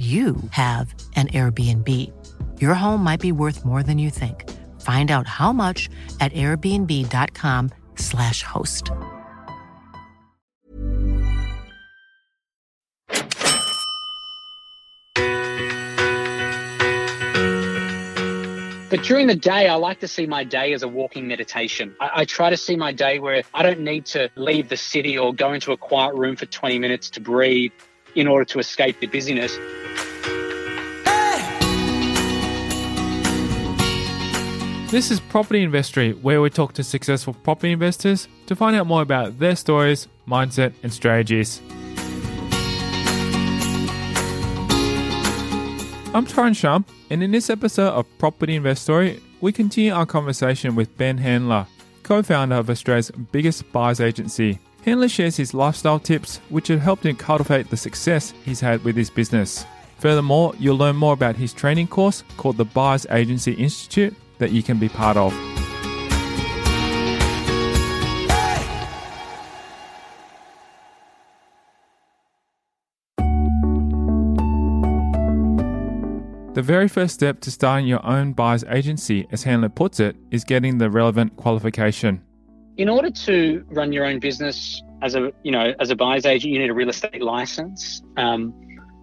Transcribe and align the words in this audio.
you 0.00 0.36
have 0.52 0.94
an 1.14 1.28
Airbnb. 1.28 1.86
Your 2.58 2.72
home 2.72 3.04
might 3.04 3.20
be 3.20 3.32
worth 3.32 3.66
more 3.66 3.82
than 3.82 3.98
you 3.98 4.08
think. 4.08 4.48
Find 4.80 5.10
out 5.10 5.26
how 5.26 5.52
much 5.52 5.90
at 6.20 6.32
airbnb.com/slash 6.32 8.42
host. 8.42 8.90
But 18.88 19.02
during 19.04 19.26
the 19.26 19.36
day, 19.36 19.68
I 19.68 19.74
like 19.74 20.00
to 20.00 20.08
see 20.08 20.26
my 20.26 20.44
day 20.44 20.72
as 20.72 20.82
a 20.82 20.88
walking 20.88 21.28
meditation. 21.28 21.94
I, 22.00 22.10
I, 22.14 22.24
try 22.24 22.48
to 22.48 22.56
see 22.56 22.74
my 22.74 22.90
day 22.90 23.18
where 23.20 23.42
I 23.52 23.62
don't 23.62 23.80
need 23.80 24.06
to 24.06 24.30
leave 24.34 24.70
the 24.70 24.76
city 24.76 25.18
or 25.18 25.34
go 25.34 25.52
into 25.52 25.72
a 25.72 25.76
quiet 25.76 26.14
room 26.14 26.36
for 26.36 26.46
20 26.46 26.78
minutes 26.78 27.10
to 27.10 27.20
breathe 27.20 27.72
in 28.16 28.26
order 28.26 28.46
to 28.46 28.58
escape 28.58 28.98
the 28.98 29.06
busyness. 29.06 29.56
This 34.90 35.12
is 35.12 35.20
Property 35.20 35.62
Investory, 35.62 36.14
where 36.14 36.42
we 36.42 36.50
talk 36.50 36.72
to 36.72 36.82
successful 36.82 37.32
property 37.32 37.70
investors 37.70 38.26
to 38.46 38.56
find 38.56 38.74
out 38.74 38.88
more 38.88 39.02
about 39.02 39.38
their 39.38 39.54
stories, 39.54 40.08
mindset, 40.26 40.72
and 40.82 40.92
strategies. 40.92 41.60
I'm 46.12 46.26
Tyrone 46.26 46.54
Shum, 46.54 46.84
and 47.08 47.22
in 47.22 47.30
this 47.30 47.50
episode 47.50 47.92
of 47.92 48.18
Property 48.18 48.56
Investory, 48.56 49.22
we 49.40 49.52
continue 49.52 49.92
our 49.92 50.06
conversation 50.06 50.74
with 50.74 50.98
Ben 50.98 51.18
Handler, 51.18 51.68
co 52.02 52.20
founder 52.24 52.56
of 52.56 52.68
Australia's 52.68 53.12
biggest 53.30 53.70
buyers 53.70 54.00
agency. 54.00 54.58
Handler 54.84 55.08
shares 55.08 55.36
his 55.36 55.54
lifestyle 55.54 56.00
tips, 56.00 56.38
which 56.48 56.66
have 56.66 56.80
helped 56.80 57.06
him 57.06 57.14
cultivate 57.14 57.70
the 57.70 57.76
success 57.76 58.34
he's 58.44 58.58
had 58.58 58.82
with 58.82 58.96
his 58.96 59.08
business. 59.08 59.64
Furthermore, 60.00 60.52
you'll 60.58 60.76
learn 60.76 60.96
more 60.96 61.12
about 61.12 61.36
his 61.36 61.52
training 61.52 61.86
course 61.86 62.24
called 62.36 62.56
the 62.56 62.64
Buyers 62.64 63.06
Agency 63.08 63.52
Institute 63.52 64.16
that 64.40 64.50
you 64.50 64.62
can 64.62 64.78
be 64.78 64.88
part 64.88 65.16
of. 65.16 65.32
The 76.52 76.62
very 76.62 76.88
first 76.88 77.14
step 77.14 77.40
to 77.40 77.50
starting 77.50 77.86
your 77.86 78.04
own 78.04 78.32
buyer's 78.32 78.64
agency, 78.64 79.26
as 79.30 79.44
Handler 79.44 79.68
puts 79.68 80.00
it, 80.00 80.16
is 80.30 80.42
getting 80.44 80.78
the 80.78 80.90
relevant 80.90 81.36
qualification. 81.36 82.22
In 82.76 82.88
order 82.88 83.10
to 83.10 83.64
run 83.68 83.92
your 83.92 84.04
own 84.04 84.18
business 84.18 84.82
as 85.00 85.14
a 85.14 85.32
you 85.42 85.52
know 85.52 85.72
as 85.78 85.90
a 85.90 85.96
buyer's 85.96 86.26
agent, 86.26 86.52
you 86.52 86.58
need 86.58 86.68
a 86.68 86.74
real 86.74 86.88
estate 86.88 87.22
license. 87.22 88.02
Um, 88.16 88.52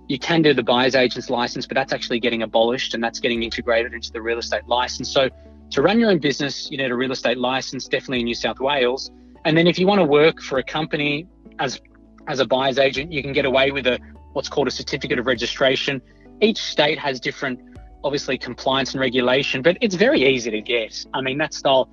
you 0.08 0.18
can 0.18 0.42
do 0.42 0.54
the 0.54 0.64
buyer's 0.64 0.96
agent's 0.96 1.30
license, 1.30 1.68
but 1.68 1.76
that's 1.76 1.94
actually 1.94 2.20
getting 2.20 2.44
abolished 2.44 2.94
and 2.94 3.04
that's 3.04 3.20
getting 3.20 3.44
integrated 3.44 3.94
into 3.94 4.12
the 4.12 4.22
real 4.22 4.40
estate 4.40 4.66
license. 4.68 5.12
So 5.12 5.30
to 5.72 5.82
run 5.82 6.00
your 6.00 6.10
own 6.10 6.20
business, 6.20 6.72
you 6.72 6.78
need 6.78 6.92
a 6.92 6.96
real 6.96 7.12
estate 7.12 7.38
license, 7.38 7.88
definitely 7.88 8.20
in 8.20 8.26
New 8.26 8.36
South 8.36 8.60
Wales. 8.60 9.12
And 9.46 9.58
then 9.58 9.68
if 9.68 9.78
you 9.78 9.86
want 9.86 10.00
to 10.00 10.06
work 10.06 10.42
for 10.42 10.60
a 10.60 10.64
company 10.64 11.28
as 11.60 11.82
as 12.28 12.40
a 12.40 12.46
buyer's 12.46 12.78
agent, 12.78 13.12
you 13.12 13.22
can 13.22 13.32
get 13.32 13.46
away 13.46 13.72
with 13.72 13.88
a 13.88 14.00
what's 14.34 14.50
called 14.50 14.68
a 14.68 14.72
certificate 14.72 15.20
of 15.20 15.26
registration. 15.26 16.02
Each 16.42 16.58
state 16.58 17.00
has 17.00 17.20
different, 17.20 17.60
obviously, 18.04 18.38
compliance 18.38 18.92
and 18.94 19.02
regulation, 19.02 19.62
but 19.62 19.78
it's 19.82 19.96
very 19.96 20.24
easy 20.24 20.52
to 20.52 20.62
get. 20.62 21.06
I 21.14 21.22
mean, 21.22 21.38
that 21.38 21.54
style 21.54 21.90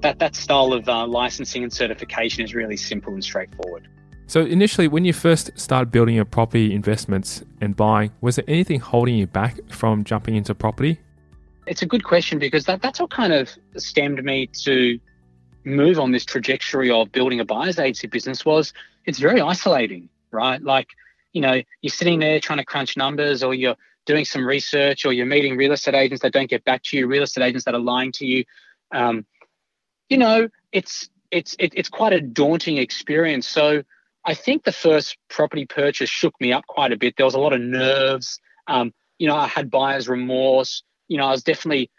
that 0.00 0.18
that 0.18 0.34
style 0.34 0.72
of 0.72 0.88
uh, 0.88 1.06
licensing 1.06 1.62
and 1.62 1.72
certification 1.72 2.44
is 2.44 2.54
really 2.54 2.76
simple 2.76 3.12
and 3.14 3.24
straightforward. 3.24 3.88
So 4.34 4.40
initially, 4.40 4.88
when 4.88 5.04
you 5.04 5.12
first 5.12 5.52
started 5.54 5.92
building 5.92 6.16
your 6.16 6.24
property 6.24 6.74
investments 6.74 7.44
and 7.60 7.76
buying, 7.76 8.10
was 8.20 8.34
there 8.34 8.44
anything 8.48 8.80
holding 8.80 9.14
you 9.14 9.28
back 9.28 9.60
from 9.70 10.02
jumping 10.02 10.34
into 10.34 10.56
property? 10.56 10.98
It's 11.68 11.82
a 11.82 11.86
good 11.86 12.02
question 12.02 12.40
because 12.40 12.64
that, 12.64 12.82
that's 12.82 12.98
what 12.98 13.12
kind 13.12 13.32
of 13.32 13.48
stemmed 13.76 14.24
me 14.24 14.48
to 14.64 14.98
move 15.62 16.00
on 16.00 16.10
this 16.10 16.24
trajectory 16.24 16.90
of 16.90 17.12
building 17.12 17.38
a 17.38 17.44
buyer's 17.44 17.78
agency 17.78 18.08
business 18.08 18.44
was 18.44 18.72
it's 19.06 19.20
very 19.20 19.40
isolating, 19.40 20.08
right? 20.32 20.60
Like, 20.60 20.88
you 21.32 21.40
know, 21.40 21.62
you're 21.82 21.90
sitting 21.92 22.18
there 22.18 22.40
trying 22.40 22.58
to 22.58 22.64
crunch 22.64 22.96
numbers 22.96 23.44
or 23.44 23.54
you're 23.54 23.76
doing 24.04 24.24
some 24.24 24.44
research 24.44 25.06
or 25.06 25.12
you're 25.12 25.26
meeting 25.26 25.56
real 25.56 25.70
estate 25.70 25.94
agents 25.94 26.22
that 26.22 26.32
don't 26.32 26.50
get 26.50 26.64
back 26.64 26.82
to 26.86 26.96
you, 26.96 27.06
real 27.06 27.22
estate 27.22 27.44
agents 27.44 27.66
that 27.66 27.74
are 27.76 27.78
lying 27.78 28.10
to 28.10 28.26
you. 28.26 28.44
Um, 28.92 29.26
you 30.08 30.18
know, 30.18 30.48
it's 30.72 31.08
it's 31.30 31.54
it, 31.60 31.72
it's 31.76 31.88
quite 31.88 32.12
a 32.12 32.20
daunting 32.20 32.78
experience. 32.78 33.48
So 33.48 33.84
I 34.24 34.34
think 34.34 34.64
the 34.64 34.72
first 34.72 35.18
property 35.28 35.66
purchase 35.66 36.10
shook 36.10 36.34
me 36.40 36.52
up 36.52 36.66
quite 36.66 36.92
a 36.92 36.96
bit. 36.96 37.14
There 37.16 37.26
was 37.26 37.34
a 37.34 37.40
lot 37.40 37.52
of 37.52 37.60
nerves. 37.60 38.40
Um, 38.66 38.92
you 39.18 39.28
know, 39.28 39.36
I 39.36 39.46
had 39.46 39.70
buyer's 39.70 40.08
remorse 40.08 40.82
you 41.08 41.18
know, 41.18 41.26
I 41.26 41.30
was 41.30 41.42
definitely 41.42 41.90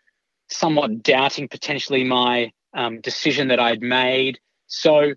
somewhat 0.49 1.03
doubting 1.03 1.47
potentially 1.47 2.03
my 2.03 2.51
um, 2.73 3.01
decision 3.01 3.49
that 3.49 3.59
I'd 3.59 3.81
made. 3.81 4.39
So, 4.67 5.13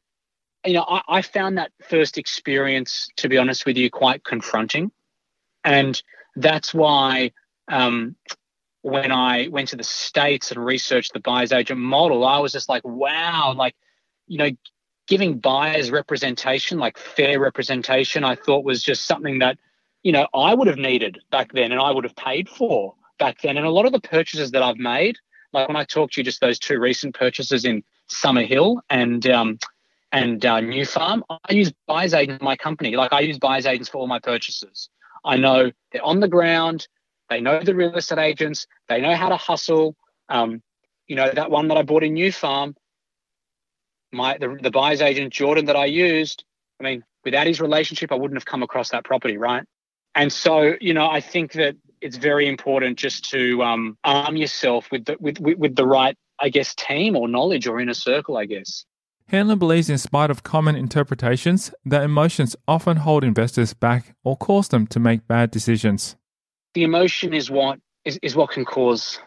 you 0.65 0.73
know, 0.73 0.85
I, 0.89 1.03
I, 1.09 1.23
found 1.23 1.59
that 1.59 1.73
first 1.89 2.19
experience, 2.19 3.09
to 3.17 3.29
be 3.29 3.39
honest 3.39 3.67
with 3.67 3.77
you, 3.77 3.91
quite 3.91 4.25
confronting. 4.25 4.91
And 5.65 6.01
that's 6.37 6.73
why 6.73 7.33
um, 7.69 8.17
when 8.83 9.11
I 9.11 9.49
went 9.49 9.69
to 9.69 9.77
the 9.77 9.85
States 9.85 10.51
and 10.51 10.65
researched 10.65 11.13
the 11.13 11.21
buyer's 11.21 11.53
agent 11.53 11.81
model, 11.81 12.25
I 12.25 12.39
was 12.39 12.53
just 12.53 12.69
like, 12.69 12.85
wow, 12.85 13.55
like, 13.57 13.75
you 14.27 14.39
know, 14.39 14.51
giving 15.09 15.39
buyers 15.39 15.91
representation, 15.91 16.79
like 16.79 16.99
fair 16.99 17.41
representation, 17.41 18.23
I 18.23 18.37
thought 18.37 18.65
was 18.65 18.83
just 18.83 19.07
something 19.07 19.41
that, 19.41 19.59
you 20.03 20.13
know, 20.13 20.29
I 20.35 20.55
would 20.55 20.69
have 20.69 20.77
needed 20.77 21.19
back 21.31 21.53
then 21.53 21.73
and 21.73 21.81
I 21.81 21.91
would 21.91 22.05
have 22.05 22.15
paid 22.15 22.49
for 22.49 22.95
back 23.19 23.41
then. 23.41 23.57
And 23.57 23.67
a 23.67 23.71
lot 23.71 23.87
of 23.87 23.93
the 23.93 24.01
purchases 24.01 24.53
that 24.53 24.63
I've 24.63 24.77
made, 24.77 25.17
like 25.53 25.67
when 25.67 25.77
I 25.77 25.85
talked 25.85 26.15
to 26.15 26.21
you, 26.21 26.25
just 26.25 26.41
those 26.41 26.59
two 26.59 26.79
recent 26.79 27.15
purchases 27.15 27.65
in 27.65 27.83
Summerhill 28.11 28.81
and 28.91 29.27
um, 29.27 29.59
and 30.13 30.45
uh, 30.47 30.61
New 30.61 30.87
Farm, 30.87 31.23
I 31.29 31.53
use 31.53 31.73
buyers 31.87 32.15
agents 32.15 32.41
in 32.41 32.45
my 32.45 32.57
company. 32.57 32.97
Like 32.97 33.13
I 33.13 33.21
use 33.21 33.39
buyers 33.39 33.67
agents 33.67 33.91
for 33.91 33.99
all 33.99 34.07
my 34.07 34.19
purchases. 34.19 34.89
I 35.25 35.37
know 35.37 35.71
they're 35.93 36.05
on 36.05 36.21
the 36.21 36.29
ground. 36.29 36.89
They 37.29 37.41
know 37.41 37.61
the 37.63 37.75
real 37.75 37.95
estate 37.95 38.19
agents. 38.19 38.67
They 38.89 39.01
know 39.01 39.15
how 39.15 39.29
to 39.29 39.37
hustle. 39.37 39.97
Um, 40.29 40.63
you 41.07 41.17
know 41.17 41.31
that 41.31 41.51
one 41.51 41.69
that 41.69 41.77
I 41.79 41.83
bought 41.83 42.05
in 42.05 42.15
New 42.15 42.33
Farm. 42.33 42.75
My 44.13 44.39
the, 44.39 44.59
the 44.61 44.71
buyers 44.71 45.01
agent 45.01 45.33
Jordan 45.33 45.67
that 45.67 45.77
I 45.77 45.87
used. 45.87 46.45
I 46.81 46.85
mean, 46.85 47.05
without 47.25 47.47
his 47.47 47.61
relationship, 47.61 48.13
I 48.13 48.15
wouldn't 48.15 48.39
have 48.39 48.47
come 48.47 48.63
across 48.63 48.91
that 48.91 49.05
property, 49.05 49.37
right? 49.37 49.65
And 50.15 50.33
so, 50.33 50.75
you 50.81 50.95
know, 50.95 51.09
I 51.09 51.21
think 51.21 51.53
that 51.53 51.77
it's 52.01 52.17
very 52.17 52.49
important 52.49 52.99
just 52.99 53.29
to 53.31 53.63
um, 53.63 53.99
arm 54.05 54.37
yourself 54.37 54.91
with 54.91 55.05
the, 55.05 55.17
with, 55.21 55.39
with, 55.41 55.59
with 55.59 55.77
the 55.77 55.87
right, 55.87 56.17
I 56.39 56.49
guess, 56.49 56.75
team 56.75 57.17
or 57.17 57.29
knowledge 57.29 57.67
or 57.67 57.81
inner 57.81 57.95
circle, 57.95 58.37
I 58.37 58.47
guess. 58.47 58.85
Handler 59.27 59.57
believes, 59.57 59.91
in 59.91 59.99
spite 59.99 60.31
of 60.31 60.43
common 60.43 60.75
interpretations, 60.75 61.73
that 61.85 62.03
emotions 62.03 62.57
often 62.67 62.99
hold 62.99 63.25
investors 63.25 63.75
back 63.75 64.15
or 64.25 64.37
cause 64.37 64.69
them 64.69 64.87
to 64.87 64.99
make 64.99 65.27
bad 65.27 65.51
decisions. 65.51 66.17
The 66.75 66.85
emotion 66.85 67.35
is 67.35 67.51
what 67.51 67.79
is, 68.05 68.19
is 68.23 68.35
what 68.35 68.51
can 68.51 68.65
cause 68.65 69.21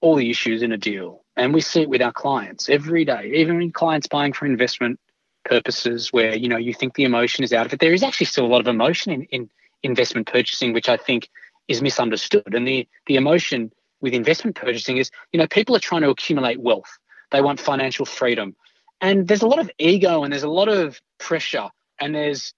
all 0.00 0.16
the 0.16 0.30
issues 0.30 0.62
in 0.62 0.72
a 0.72 0.78
deal. 0.78 1.24
And 1.38 1.54
we 1.54 1.60
see 1.60 1.82
it 1.82 1.88
with 1.88 2.02
our 2.02 2.12
clients 2.12 2.68
every 2.68 3.04
day, 3.04 3.32
even 3.36 3.70
clients 3.70 4.08
buying 4.08 4.32
for 4.32 4.44
investment 4.44 4.98
purposes 5.44 6.12
where, 6.12 6.36
you 6.36 6.48
know, 6.48 6.56
you 6.56 6.74
think 6.74 6.94
the 6.94 7.04
emotion 7.04 7.44
is 7.44 7.52
out 7.52 7.64
of 7.64 7.72
it. 7.72 7.80
There 7.80 7.94
is 7.94 8.02
actually 8.02 8.26
still 8.26 8.44
a 8.44 8.48
lot 8.48 8.60
of 8.60 8.66
emotion 8.66 9.12
in, 9.12 9.22
in 9.30 9.50
investment 9.84 10.26
purchasing, 10.26 10.72
which 10.72 10.88
I 10.88 10.96
think 10.96 11.28
is 11.68 11.80
misunderstood. 11.80 12.52
And 12.54 12.66
the 12.66 12.88
the 13.06 13.14
emotion 13.14 13.70
with 14.00 14.14
investment 14.14 14.56
purchasing 14.56 14.96
is, 14.96 15.10
you 15.32 15.38
know, 15.38 15.46
people 15.46 15.76
are 15.76 15.80
trying 15.80 16.02
to 16.02 16.10
accumulate 16.10 16.60
wealth. 16.60 16.98
They 17.30 17.40
want 17.40 17.60
financial 17.60 18.04
freedom. 18.04 18.56
And 19.00 19.28
there's 19.28 19.42
a 19.42 19.46
lot 19.46 19.60
of 19.60 19.70
ego 19.78 20.24
and 20.24 20.32
there's 20.32 20.42
a 20.42 20.48
lot 20.48 20.68
of 20.68 21.00
pressure 21.18 21.68
and 22.00 22.14
there's 22.14 22.52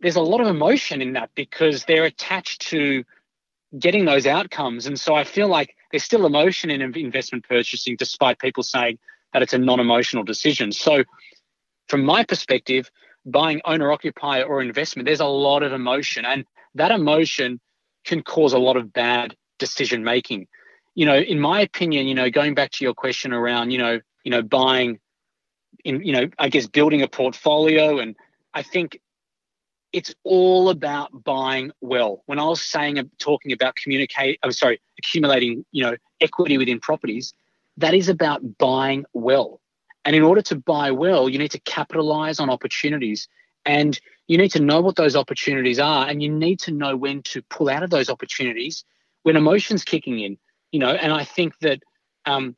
there's 0.00 0.16
a 0.16 0.22
lot 0.22 0.42
of 0.42 0.46
emotion 0.46 1.00
in 1.00 1.14
that 1.14 1.30
because 1.34 1.84
they're 1.84 2.04
attached 2.04 2.60
to 2.68 3.04
getting 3.78 4.04
those 4.04 4.26
outcomes. 4.26 4.86
And 4.86 4.98
so 4.98 5.14
I 5.14 5.24
feel 5.24 5.48
like 5.48 5.76
there's 5.90 6.04
still 6.04 6.26
emotion 6.26 6.70
in 6.70 6.80
investment 6.80 7.44
purchasing 7.48 7.96
despite 7.96 8.38
people 8.38 8.62
saying 8.62 8.98
that 9.32 9.42
it's 9.42 9.52
a 9.52 9.58
non-emotional 9.58 10.24
decision. 10.24 10.72
So 10.72 11.04
from 11.88 12.04
my 12.04 12.24
perspective, 12.24 12.90
buying 13.26 13.60
owner 13.64 13.92
occupier 13.92 14.44
or 14.44 14.62
investment, 14.62 15.06
there's 15.06 15.20
a 15.20 15.26
lot 15.26 15.62
of 15.62 15.72
emotion 15.72 16.24
and 16.24 16.44
that 16.74 16.90
emotion 16.90 17.60
can 18.04 18.22
cause 18.22 18.52
a 18.52 18.58
lot 18.58 18.76
of 18.76 18.92
bad 18.92 19.36
decision 19.58 20.04
making. 20.04 20.46
You 20.94 21.06
know, 21.06 21.16
in 21.16 21.38
my 21.38 21.60
opinion, 21.60 22.06
you 22.06 22.14
know, 22.14 22.30
going 22.30 22.54
back 22.54 22.70
to 22.72 22.84
your 22.84 22.94
question 22.94 23.32
around, 23.32 23.70
you 23.70 23.78
know, 23.78 24.00
you 24.24 24.30
know, 24.30 24.42
buying 24.42 24.98
in, 25.84 26.02
you 26.02 26.12
know, 26.12 26.28
I 26.38 26.48
guess 26.48 26.66
building 26.66 27.02
a 27.02 27.08
portfolio 27.08 27.98
and 27.98 28.16
I 28.54 28.62
think 28.62 29.00
it's 29.92 30.14
all 30.24 30.70
about 30.70 31.24
buying 31.24 31.72
well. 31.80 32.22
When 32.26 32.38
I 32.38 32.44
was 32.44 32.62
saying 32.62 33.10
talking 33.18 33.52
about 33.52 33.76
communicate, 33.76 34.38
I'm 34.42 34.52
sorry, 34.52 34.80
accumulating, 34.98 35.64
you 35.72 35.82
know, 35.82 35.96
equity 36.20 36.58
within 36.58 36.80
properties, 36.80 37.32
that 37.76 37.94
is 37.94 38.08
about 38.08 38.58
buying 38.58 39.04
well. 39.12 39.60
And 40.04 40.14
in 40.16 40.22
order 40.22 40.42
to 40.42 40.56
buy 40.56 40.90
well, 40.92 41.28
you 41.28 41.38
need 41.38 41.50
to 41.52 41.60
capitalize 41.60 42.40
on 42.40 42.50
opportunities 42.50 43.28
and 43.66 43.98
you 44.28 44.38
need 44.38 44.50
to 44.52 44.60
know 44.60 44.80
what 44.80 44.96
those 44.96 45.16
opportunities 45.16 45.78
are 45.78 46.08
and 46.08 46.22
you 46.22 46.30
need 46.30 46.60
to 46.60 46.70
know 46.70 46.96
when 46.96 47.22
to 47.22 47.42
pull 47.42 47.68
out 47.68 47.82
of 47.82 47.90
those 47.90 48.08
opportunities 48.08 48.84
when 49.22 49.36
emotions 49.36 49.84
kicking 49.84 50.20
in, 50.20 50.38
you 50.72 50.80
know, 50.80 50.90
and 50.92 51.12
I 51.12 51.24
think 51.24 51.58
that 51.60 51.80
um, 52.24 52.56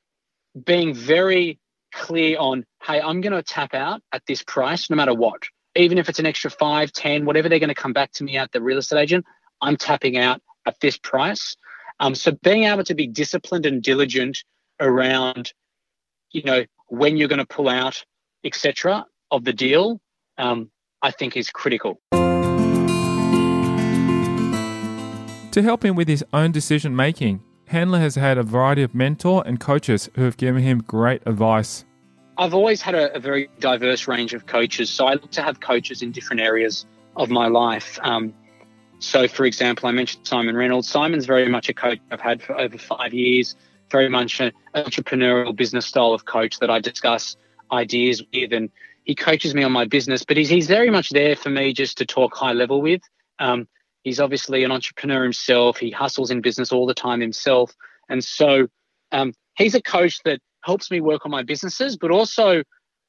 being 0.65 0.95
very 0.95 1.59
clear 1.93 2.39
on, 2.39 2.65
hey, 2.83 3.01
I'm 3.01 3.21
going 3.21 3.33
to 3.33 3.43
tap 3.43 3.75
out 3.75 4.03
at 4.13 4.23
this 4.27 4.43
price 4.43 4.89
no 4.91 4.97
matter 4.97 5.15
what 5.15 5.43
even 5.77 5.99
if 5.99 6.09
it's 6.09 6.19
an 6.19 6.27
extra 6.27 6.51
five, 6.51 6.93
ten, 6.93 7.25
whatever 7.25 7.49
they're 7.49 7.59
going 7.59 7.69
to 7.69 7.75
come 7.75 7.93
back 7.93 8.13
to 8.13 8.25
me 8.25 8.37
at 8.37 8.53
the 8.53 8.61
real 8.61 8.79
estate 8.79 8.99
agent, 8.99 9.25
I'm 9.61 9.77
tapping 9.77 10.17
out 10.19 10.41
at 10.67 10.81
this 10.81 10.97
price. 10.99 11.57
Um, 12.01 12.15
so 12.15 12.33
being 12.43 12.65
able 12.65 12.85
to 12.85 12.95
be 12.95 13.07
disciplined 13.07 13.67
and 13.67 13.83
diligent 13.83 14.45
around, 14.81 15.53
you 16.31 16.43
know, 16.43 16.65
when 16.89 17.17
you're 17.17 17.29
going 17.29 17.39
to 17.39 17.47
pull 17.47 17.69
out, 17.69 18.05
etc., 18.45 19.07
of 19.31 19.45
the 19.45 19.53
deal, 19.53 20.01
um, 20.37 20.71
I 21.01 21.11
think 21.11 21.37
is 21.37 21.51
critical. 21.51 22.01
To 25.53 25.63
help 25.63 25.85
him 25.85 25.97
with 25.97 26.09
his 26.09 26.25
own 26.33 26.51
decision 26.53 26.97
making, 26.97 27.43
Handler 27.67 28.01
has 28.01 28.17
had 28.17 28.37
a 28.37 28.43
variety 28.43 28.83
of 28.83 28.95
mentor 28.95 29.43
and 29.47 29.61
coaches 29.61 30.11
who 30.15 30.23
have 30.25 30.37
given 30.37 30.63
him 30.63 30.83
great 30.83 31.23
advice. 31.25 31.85
I've 32.37 32.55
always 32.55 32.81
had 32.81 32.95
a, 32.95 33.15
a, 33.15 33.21
very 33.21 33.49
diverse 33.61 34.09
range 34.09 34.33
of 34.35 34.47
coaches. 34.47 34.91
So 34.91 35.07
I 35.07 35.15
look 35.15 35.31
to 35.33 35.43
have 35.43 35.61
coaches 35.61 36.03
in 36.03 36.13
different 36.13 36.41
areas 36.41 36.87
of 37.17 37.31
my 37.31 37.49
life. 37.49 37.99
Um, 38.03 38.35
so, 39.01 39.29
for 39.29 39.45
example, 39.45 39.89
I 39.89 39.93
mentioned 39.93 40.27
Simon 40.27 40.57
Reynolds. 40.57 40.89
Simon's 40.89 41.27
very 41.27 41.49
much 41.49 41.69
a 41.69 41.75
coach 41.75 41.99
I've 42.11 42.21
had 42.21 42.43
for 42.43 42.59
over 42.59 42.79
five 42.79 43.13
years, 43.13 43.57
very 43.91 44.09
much 44.09 44.41
an 44.41 44.53
entrepreneurial 44.75 45.55
business 45.55 45.87
style 45.87 46.13
of 46.13 46.25
coach 46.25 46.59
that 46.61 46.71
I 46.71 46.79
discuss 46.79 47.37
ideas 47.71 48.23
with. 48.33 48.53
And 48.53 48.71
he 49.05 49.15
coaches 49.15 49.55
me 49.55 49.65
on 49.65 49.73
my 49.73 49.85
business, 49.85 50.25
but 50.25 50.37
he's, 50.37 50.49
he's 50.49 50.69
very 50.69 50.89
much 50.89 51.11
there 51.11 51.37
for 51.37 51.51
me 51.51 51.73
just 51.73 51.99
to 51.99 52.07
talk 52.07 52.35
high 52.35 52.53
level 52.53 52.81
with. 52.81 53.03
Um, 53.41 53.67
he's 54.05 54.21
obviously 54.21 54.65
an 54.65 54.71
entrepreneur 54.71 55.25
himself. 55.25 55.79
He 55.79 55.91
hustles 55.91 56.31
in 56.31 56.41
business 56.41 56.73
all 56.73 56.87
the 56.87 56.95
time 56.95 57.21
himself. 57.21 57.75
And 58.09 58.23
so 58.23 58.69
um, 59.11 59.35
he's 59.57 59.75
a 59.75 59.83
coach 59.83 60.23
that 60.25 60.41
helps 60.63 60.91
me 60.91 61.01
work 61.01 61.25
on 61.25 61.31
my 61.31 61.43
businesses, 61.43 61.97
but 61.97 62.11
also 62.11 62.63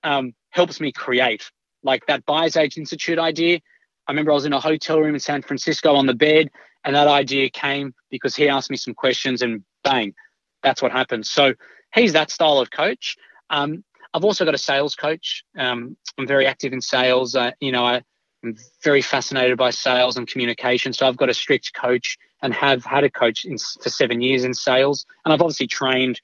um, 0.04 0.34
helps 0.50 0.80
me 0.80 0.92
create. 0.92 1.50
Like 1.84 2.06
that 2.08 2.26
Buyers 2.26 2.56
Age 2.56 2.78
Institute 2.78 3.20
idea. 3.20 3.60
I 4.08 4.12
remember 4.12 4.32
I 4.32 4.36
was 4.36 4.46
in 4.46 4.54
a 4.54 4.60
hotel 4.60 5.00
room 5.00 5.14
in 5.14 5.20
San 5.20 5.42
Francisco 5.42 5.96
on 5.96 6.06
the 6.06 6.14
bed, 6.14 6.50
and 6.84 6.96
that 6.96 7.08
idea 7.08 7.50
came 7.50 7.94
because 8.10 8.36
he 8.36 8.50
asked 8.50 8.70
me 8.70 8.78
some 8.78 8.94
questions, 8.94 9.42
and 9.42 9.64
bang, 9.84 10.14
that's 10.62 10.82
what 10.82 10.92
happened. 10.92 11.26
So 11.26 11.54
he's 11.94 12.14
that 12.14 12.32
style 12.32 12.60
of 12.60 12.72
coach. 12.72 13.18
Um, 13.50 13.84
I've 14.14 14.24
also 14.24 14.46
got 14.46 14.54
a 14.54 14.60
sales 14.60 14.96
coach. 14.96 15.44
Um, 15.58 15.98
I'm 16.18 16.28
very 16.28 16.46
active 16.46 16.74
in 16.74 16.82
sales. 16.82 17.36
Uh, 17.36 17.52
you 17.60 17.72
know, 17.72 17.86
I, 17.86 18.02
am 18.44 18.56
very 18.84 19.02
fascinated 19.02 19.58
by 19.58 19.72
sales 19.72 20.18
and 20.18 20.28
communication. 20.28 20.94
So 20.94 21.08
I've 21.08 21.18
got 21.18 21.30
a 21.30 21.34
strict 21.34 21.74
coach 21.74 22.18
and 22.42 22.54
have 22.54 22.84
had 22.86 23.04
a 23.04 23.10
coach 23.10 23.46
in, 23.46 23.58
for 23.58 23.90
seven 23.90 24.22
years 24.22 24.44
in 24.44 24.54
sales. 24.54 25.06
And 25.24 25.34
I've 25.34 25.42
obviously 25.42 25.68
trained 25.68 26.20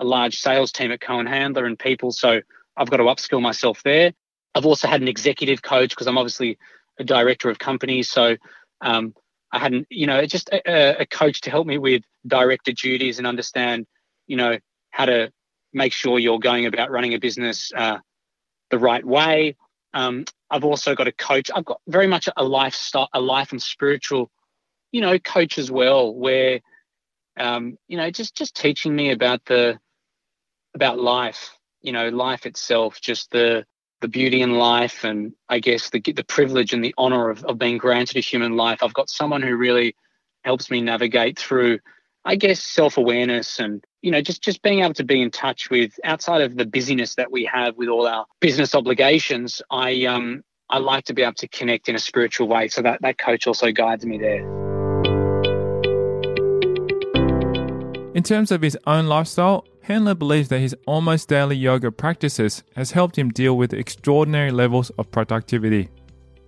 a 0.00 0.04
large 0.04 0.40
sales 0.40 0.72
team 0.72 0.90
at 0.90 1.00
Cohen 1.00 1.26
Handler 1.26 1.66
and 1.66 1.78
people. 1.78 2.10
So 2.10 2.40
I've 2.76 2.90
got 2.90 2.96
to 2.96 3.04
upskill 3.04 3.42
myself 3.42 3.82
there. 3.84 4.12
I've 4.54 4.66
also 4.66 4.88
had 4.88 5.02
an 5.02 5.08
executive 5.08 5.62
coach 5.62 5.90
because 5.90 6.06
I'm 6.06 6.18
obviously 6.18 6.58
a 6.98 7.04
director 7.04 7.50
of 7.50 7.58
companies. 7.58 8.08
So 8.08 8.36
um, 8.80 9.14
I 9.52 9.58
hadn't, 9.58 9.86
you 9.90 10.06
know, 10.06 10.24
just 10.26 10.48
a, 10.48 11.02
a, 11.02 11.06
coach 11.06 11.42
to 11.42 11.50
help 11.50 11.66
me 11.66 11.78
with 11.78 12.02
director 12.26 12.72
duties 12.72 13.18
and 13.18 13.26
understand, 13.26 13.86
you 14.26 14.36
know, 14.36 14.58
how 14.90 15.04
to 15.04 15.30
make 15.72 15.92
sure 15.92 16.18
you're 16.18 16.38
going 16.38 16.66
about 16.66 16.90
running 16.90 17.14
a 17.14 17.18
business 17.18 17.70
uh, 17.76 17.98
the 18.70 18.78
right 18.78 19.04
way. 19.04 19.56
Um, 19.92 20.24
I've 20.50 20.64
also 20.64 20.94
got 20.94 21.08
a 21.08 21.12
coach. 21.12 21.50
I've 21.54 21.64
got 21.64 21.80
very 21.86 22.06
much 22.06 22.28
a 22.36 22.44
lifestyle, 22.44 23.08
a 23.12 23.20
life 23.20 23.52
and 23.52 23.62
spiritual, 23.62 24.30
you 24.92 25.00
know, 25.00 25.18
coach 25.18 25.58
as 25.58 25.70
well, 25.70 26.14
where, 26.14 26.60
um, 27.38 27.76
you 27.86 27.96
know, 27.96 28.10
just 28.10 28.34
just 28.34 28.56
teaching 28.56 28.94
me 28.94 29.10
about 29.10 29.44
the 29.44 29.78
about 30.74 30.98
life, 30.98 31.56
you 31.82 31.92
know, 31.92 32.08
life 32.08 32.46
itself, 32.46 33.00
just 33.00 33.30
the 33.30 33.64
the 34.00 34.08
beauty 34.08 34.40
in 34.40 34.54
life, 34.54 35.04
and 35.04 35.32
I 35.48 35.60
guess 35.60 35.90
the 35.90 36.00
the 36.00 36.24
privilege 36.24 36.72
and 36.72 36.84
the 36.84 36.94
honor 36.96 37.30
of, 37.30 37.44
of 37.44 37.58
being 37.58 37.78
granted 37.78 38.16
a 38.16 38.20
human 38.20 38.56
life. 38.56 38.82
I've 38.82 38.94
got 38.94 39.10
someone 39.10 39.42
who 39.42 39.56
really 39.56 39.94
helps 40.42 40.70
me 40.70 40.80
navigate 40.80 41.38
through, 41.38 41.80
I 42.24 42.36
guess, 42.36 42.62
self 42.62 42.96
awareness 42.96 43.58
and 43.58 43.84
you 44.02 44.10
know 44.10 44.22
just 44.22 44.42
just 44.42 44.62
being 44.62 44.80
able 44.80 44.94
to 44.94 45.04
be 45.04 45.20
in 45.20 45.30
touch 45.30 45.70
with 45.70 45.92
outside 46.04 46.40
of 46.40 46.56
the 46.56 46.64
busyness 46.64 47.14
that 47.16 47.30
we 47.30 47.44
have 47.44 47.76
with 47.76 47.88
all 47.88 48.06
our 48.06 48.26
business 48.40 48.74
obligations. 48.74 49.60
I 49.70 50.06
um 50.06 50.42
I 50.70 50.78
like 50.78 51.04
to 51.06 51.14
be 51.14 51.22
able 51.22 51.34
to 51.34 51.48
connect 51.48 51.88
in 51.88 51.96
a 51.96 51.98
spiritual 51.98 52.48
way, 52.48 52.68
so 52.68 52.80
that 52.82 53.02
that 53.02 53.18
coach 53.18 53.46
also 53.46 53.70
guides 53.72 54.06
me 54.06 54.18
there. 54.18 54.60
In 58.12 58.24
terms 58.24 58.50
of 58.50 58.60
his 58.60 58.76
own 58.86 59.06
lifestyle, 59.06 59.64
Handler 59.82 60.14
believes 60.14 60.48
that 60.48 60.60
his 60.60 60.74
almost 60.86 61.28
daily 61.28 61.56
yoga 61.56 61.90
practices 61.90 62.62
has 62.76 62.92
helped 62.92 63.16
him 63.16 63.30
deal 63.30 63.56
with 63.56 63.72
extraordinary 63.72 64.50
levels 64.50 64.90
of 64.90 65.10
productivity. 65.10 65.88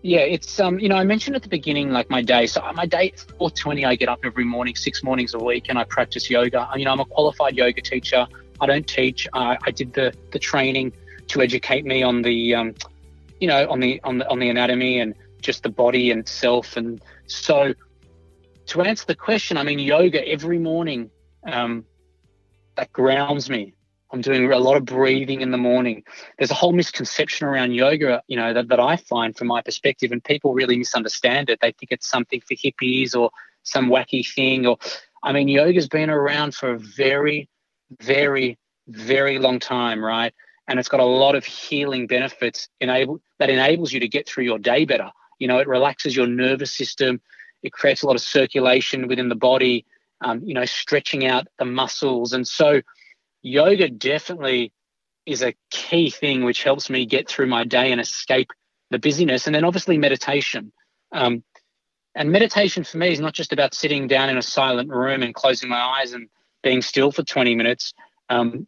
Yeah, 0.03 0.21
it's 0.21 0.59
um, 0.59 0.79
you 0.81 0.89
know, 0.89 0.97
I 0.97 1.05
mentioned 1.05 1.37
at 1.37 1.43
the 1.43 1.49
beginning 1.49 1.91
like 1.91 2.11
my 2.11 2.23
day. 2.23 2.47
So 2.47 2.61
my 2.75 2.87
day 2.87 3.13
four 3.39 3.51
twenty, 3.51 3.85
I 3.85 3.95
get 3.95 4.09
up 4.09 4.21
every 4.25 4.45
morning, 4.45 4.75
six 4.75 5.03
mornings 5.03 5.33
a 5.35 5.39
week, 5.39 5.67
and 5.69 5.79
I 5.79 5.85
practice 5.85 6.29
yoga. 6.29 6.69
You 6.77 6.85
know, 6.85 6.93
I'm 6.93 7.01
a 7.01 7.05
qualified 7.05 7.57
yoga 7.57 7.81
teacher. 7.81 8.27
I 8.61 8.67
don't 8.67 8.87
teach. 8.87 9.29
Uh, 9.33 9.57
I 9.65 9.71
did 9.71 9.93
the 9.93 10.13
the 10.33 10.41
training 10.41 10.93
to 11.29 11.41
educate 11.41 11.85
me 11.85 12.03
on 12.03 12.23
the, 12.23 12.55
um, 12.55 12.75
you 13.41 13.47
know, 13.47 13.69
on 13.71 13.79
the 13.79 14.01
on 14.03 14.19
the 14.19 14.29
on 14.29 14.41
the 14.41 14.49
anatomy 14.49 14.99
and 14.99 15.15
just 15.41 15.63
the 15.63 15.69
body 15.69 16.11
and 16.11 16.29
self. 16.29 16.77
And 16.77 17.01
so, 17.29 17.73
to 18.67 18.83
answer 18.83 19.07
the 19.07 19.15
question, 19.15 19.57
I 19.57 19.63
mean, 19.63 19.79
yoga 19.79 20.27
every 20.29 20.59
morning 20.59 21.11
um, 21.47 21.85
that 22.77 22.93
grounds 22.93 23.51
me. 23.51 23.75
I'm 24.13 24.21
doing 24.21 24.51
a 24.53 24.59
lot 24.59 24.77
of 24.77 24.85
breathing 24.85 25.41
in 25.41 25.53
the 25.53 25.59
morning. 25.59 26.05
There's 26.37 26.51
a 26.51 26.55
whole 26.55 26.73
misconception 26.73 27.47
around 27.47 27.73
yoga, 27.73 28.23
you 28.29 28.37
know, 28.37 28.53
that, 28.53 28.69
that 28.69 28.79
I 28.79 28.97
find 28.97 29.35
from 29.35 29.47
my 29.47 29.63
perspective, 29.63 30.13
and 30.13 30.23
people 30.23 30.53
really 30.53 30.77
misunderstand 30.77 31.49
it. 31.49 31.61
They 31.63 31.73
think 31.73 31.93
it's 31.93 32.11
something 32.11 32.43
for 32.43 32.55
hippies 32.55 33.17
or 33.17 33.31
some 33.63 33.89
wacky 33.89 34.27
thing. 34.27 34.67
Or, 34.67 34.77
I 35.23 35.33
mean, 35.33 35.49
yoga's 35.49 35.89
been 35.89 36.11
around 36.11 36.55
for 36.55 36.73
a 36.73 36.79
very, 36.79 37.49
very, 38.01 38.59
very 38.89 39.39
long 39.39 39.59
time, 39.59 40.05
right? 40.05 40.35
And 40.69 40.79
it's 40.79 40.89
got 40.89 41.01
a 41.01 41.05
lot 41.05 41.35
of 41.35 41.47
healing 41.47 42.07
benefits 42.07 42.69
enable 42.81 43.21
that 43.39 43.49
enables 43.51 43.93
you 43.93 44.01
to 44.01 44.09
get 44.09 44.29
through 44.29 44.45
your 44.45 44.59
day 44.59 44.85
better. 44.85 45.11
You 45.39 45.49
know, 45.49 45.59
it 45.59 45.67
relaxes 45.67 46.15
your 46.15 46.27
nervous 46.27 46.73
system. 46.73 47.21
It 47.63 47.73
creates 47.73 48.03
a 48.03 48.07
lot 48.07 48.17
of 48.17 48.23
circulation 48.23 49.09
within 49.09 49.31
the 49.31 49.35
body 49.35 49.87
um, 50.23 50.43
you 50.45 50.55
know, 50.55 50.65
stretching 50.65 51.27
out 51.27 51.47
the 51.59 51.65
muscles. 51.65 52.33
And 52.33 52.47
so 52.47 52.81
yoga 53.43 53.89
definitely 53.89 54.73
is 55.27 55.43
a 55.43 55.55
key 55.71 56.11
thing 56.11 56.45
which 56.45 56.63
helps 56.63 56.91
me 56.91 57.07
get 57.07 57.29
through 57.29 57.47
my 57.47 57.65
day 57.65 57.93
and 57.93 58.01
escape 58.01 58.51
the 58.91 58.99
busyness. 58.99 59.47
And 59.47 59.55
then 59.55 59.65
obviously 59.65 59.99
meditation. 59.99 60.73
Um, 61.13 61.45
and 62.15 62.31
meditation 62.31 62.85
for 62.85 62.99
me 62.99 63.13
is 63.13 63.21
not 63.21 63.33
just 63.33 63.53
about 63.53 63.75
sitting 63.75 64.07
down 64.07 64.29
in 64.29 64.37
a 64.37 64.43
silent 64.43 64.91
room 64.91 65.23
and 65.23 65.35
closing 65.35 65.69
my 65.69 65.81
eyes 65.81 66.13
and 66.13 66.29
being 66.63 66.83
still 66.83 67.11
for 67.11 67.23
20 67.23 67.55
minutes. 67.55 67.95
Um, 68.29 68.67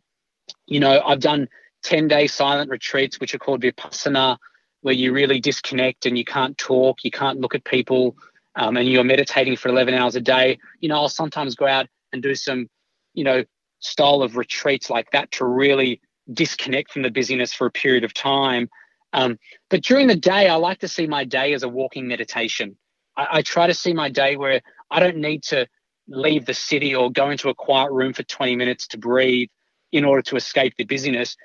you 0.66 0.80
know, 0.80 1.00
I've 1.04 1.20
done 1.20 1.48
10 1.84 2.08
day 2.08 2.26
silent 2.26 2.70
retreats, 2.70 3.20
which 3.20 3.34
are 3.34 3.38
called 3.38 3.62
Vipassana, 3.62 4.38
where 4.80 4.94
you 4.94 5.12
really 5.12 5.40
disconnect 5.40 6.06
and 6.06 6.16
you 6.16 6.24
can't 6.24 6.56
talk, 6.56 7.04
you 7.04 7.10
can't 7.10 7.40
look 7.40 7.54
at 7.54 7.64
people, 7.64 8.16
um, 8.56 8.76
and 8.76 8.88
you're 8.88 9.04
meditating 9.04 9.56
for 9.56 9.68
11 9.68 9.94
hours 9.94 10.16
a 10.16 10.20
day, 10.20 10.58
you 10.80 10.88
know, 10.88 10.96
I'll 10.96 11.08
sometimes 11.08 11.54
go 11.54 11.66
out 11.66 11.88
and 12.12 12.22
do 12.22 12.34
some, 12.34 12.68
you 13.14 13.24
know, 13.24 13.44
style 13.80 14.22
of 14.22 14.36
retreats 14.36 14.88
like 14.88 15.10
that 15.10 15.30
to 15.32 15.44
really 15.44 16.00
disconnect 16.32 16.92
from 16.92 17.02
the 17.02 17.10
busyness 17.10 17.52
for 17.52 17.66
a 17.66 17.70
period 17.70 18.04
of 18.04 18.14
time. 18.14 18.68
Um, 19.12 19.38
but 19.70 19.82
during 19.82 20.06
the 20.06 20.16
day, 20.16 20.48
I 20.48 20.54
like 20.56 20.80
to 20.80 20.88
see 20.88 21.06
my 21.06 21.24
day 21.24 21.52
as 21.52 21.62
a 21.62 21.68
walking 21.68 22.08
meditation. 22.08 22.76
I, 23.16 23.26
I 23.32 23.42
try 23.42 23.66
to 23.66 23.74
see 23.74 23.92
my 23.92 24.08
day 24.08 24.36
where 24.36 24.60
I 24.90 25.00
don't 25.00 25.18
need 25.18 25.42
to 25.44 25.66
leave 26.08 26.46
the 26.46 26.54
city 26.54 26.94
or 26.94 27.10
go 27.10 27.30
into 27.30 27.48
a 27.48 27.54
quiet 27.54 27.90
room 27.92 28.12
for 28.12 28.22
20 28.22 28.56
minutes 28.56 28.86
to 28.88 28.98
breathe 28.98 29.48
in 29.92 30.04
order 30.04 30.22
to 30.22 30.36
escape 30.36 30.74
the 30.76 30.84
busyness. 30.84 31.36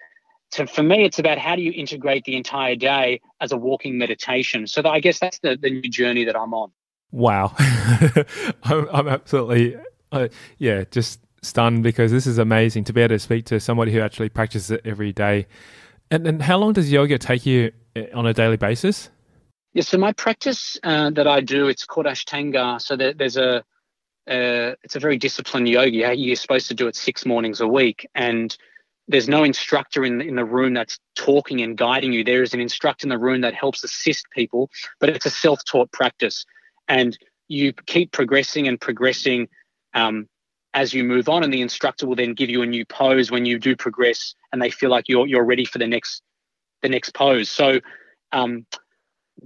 So 0.51 0.65
for 0.65 0.81
me, 0.81 1.05
it's 1.05 1.19
about 1.19 1.37
how 1.37 1.55
do 1.55 1.61
you 1.61 1.71
integrate 1.71 2.23
the 2.23 2.35
entire 2.35 2.75
day 2.75 3.21
as 3.39 3.51
a 3.51 3.57
walking 3.57 3.97
meditation. 3.97 4.65
So 4.65 4.81
I 4.85 4.99
guess 4.99 5.19
that's 5.19 5.39
the, 5.39 5.57
the 5.61 5.69
new 5.69 5.89
journey 5.89 6.25
that 6.25 6.35
I'm 6.35 6.53
on. 6.53 6.71
Wow. 7.11 7.53
I'm, 8.63 8.87
I'm 8.91 9.07
absolutely 9.07 9.77
Uh, 10.11 10.27
yeah, 10.57 10.83
just 10.89 11.19
stunned 11.41 11.83
because 11.83 12.11
this 12.11 12.27
is 12.27 12.37
amazing 12.37 12.83
to 12.85 12.93
be 12.93 13.01
able 13.01 13.15
to 13.15 13.19
speak 13.19 13.45
to 13.45 13.59
somebody 13.59 13.91
who 13.91 13.99
actually 14.01 14.29
practices 14.29 14.71
it 14.71 14.81
every 14.83 15.13
day. 15.13 15.47
And, 16.11 16.41
how 16.41 16.57
long 16.57 16.73
does 16.73 16.91
yoga 16.91 17.19
take 17.19 17.45
you 17.45 17.71
eh, 17.95 18.07
on 18.13 18.25
a 18.25 18.33
daily 18.33 18.57
basis? 18.57 19.09
Yeah, 19.73 19.83
so 19.83 19.99
my 19.99 20.11
practice 20.13 20.77
uh, 20.83 21.11
that 21.11 21.27
I 21.27 21.41
do, 21.41 21.67
it's 21.67 21.85
called 21.85 22.07
Ashtanga. 22.07 22.81
So 22.81 22.95
there, 22.95 23.13
there's 23.13 23.37
a, 23.37 23.57
uh, 24.27 24.73
it's 24.83 24.95
a 24.95 24.99
very 24.99 25.17
disciplined 25.17 25.69
yoga. 25.69 26.15
You're 26.15 26.35
supposed 26.35 26.67
to 26.69 26.73
do 26.73 26.87
it 26.87 26.95
six 26.95 27.25
mornings 27.25 27.61
a 27.61 27.67
week, 27.67 28.07
and 28.15 28.55
there's 29.07 29.29
no 29.29 29.43
instructor 29.43 30.03
in 30.03 30.21
in 30.21 30.35
the 30.35 30.45
room 30.45 30.73
that's 30.73 30.99
talking 31.15 31.61
and 31.61 31.77
guiding 31.77 32.13
you. 32.13 32.23
There 32.23 32.43
is 32.43 32.53
an 32.53 32.59
instructor 32.59 33.05
in 33.05 33.09
the 33.09 33.17
room 33.19 33.41
that 33.41 33.53
helps 33.53 33.83
assist 33.83 34.25
people, 34.31 34.69
but 34.99 35.09
it's 35.09 35.25
a 35.25 35.31
self-taught 35.31 35.91
practice, 35.91 36.45
and 36.89 37.17
you 37.47 37.71
keep 37.71 38.11
progressing 38.11 38.67
and 38.67 38.79
progressing 38.81 39.47
um, 39.93 40.27
as 40.73 40.93
you 40.93 41.03
move 41.03 41.29
on, 41.29 41.43
and 41.43 41.53
the 41.53 41.61
instructor 41.61 42.05
will 42.05 42.15
then 42.15 42.33
give 42.33 42.49
you 42.49 42.61
a 42.61 42.65
new 42.65 42.85
pose 42.85 43.31
when 43.31 43.45
you 43.45 43.57
do 43.57 43.75
progress, 43.75 44.35
and 44.51 44.61
they 44.61 44.69
feel 44.69 44.89
like 44.89 45.05
you're 45.07 45.27
you're 45.27 45.45
ready 45.45 45.65
for 45.65 45.77
the 45.77 45.87
next 45.87 46.21
the 46.81 46.89
next 46.89 47.13
pose. 47.13 47.49
So 47.49 47.79
um, 48.31 48.65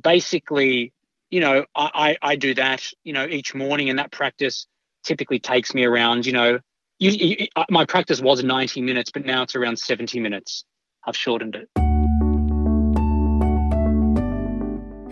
basically, 0.01 0.93
you 1.29 1.39
know, 1.39 1.65
I, 1.75 2.17
I, 2.21 2.31
I 2.31 2.35
do 2.35 2.53
that, 2.55 2.83
you 3.03 3.13
know, 3.13 3.25
each 3.25 3.55
morning, 3.55 3.89
and 3.89 3.99
that 3.99 4.11
practice 4.11 4.67
typically 5.03 5.39
takes 5.39 5.73
me 5.73 5.83
around, 5.83 6.25
you 6.25 6.33
know, 6.33 6.59
you, 6.99 7.11
you, 7.11 7.47
my 7.69 7.85
practice 7.85 8.21
was 8.21 8.43
90 8.43 8.81
minutes, 8.81 9.11
but 9.11 9.25
now 9.25 9.43
it's 9.43 9.55
around 9.55 9.77
70 9.77 10.19
minutes. 10.19 10.63
I've 11.05 11.17
shortened 11.17 11.55
it. 11.55 11.82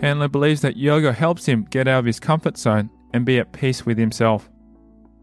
Handler 0.02 0.28
believes 0.28 0.60
that 0.62 0.76
yoga 0.76 1.12
helps 1.12 1.46
him 1.46 1.64
get 1.70 1.86
out 1.86 2.00
of 2.00 2.04
his 2.04 2.18
comfort 2.18 2.58
zone 2.58 2.90
and 3.14 3.24
be 3.24 3.38
at 3.38 3.52
peace 3.52 3.86
with 3.86 3.96
himself. 3.96 4.50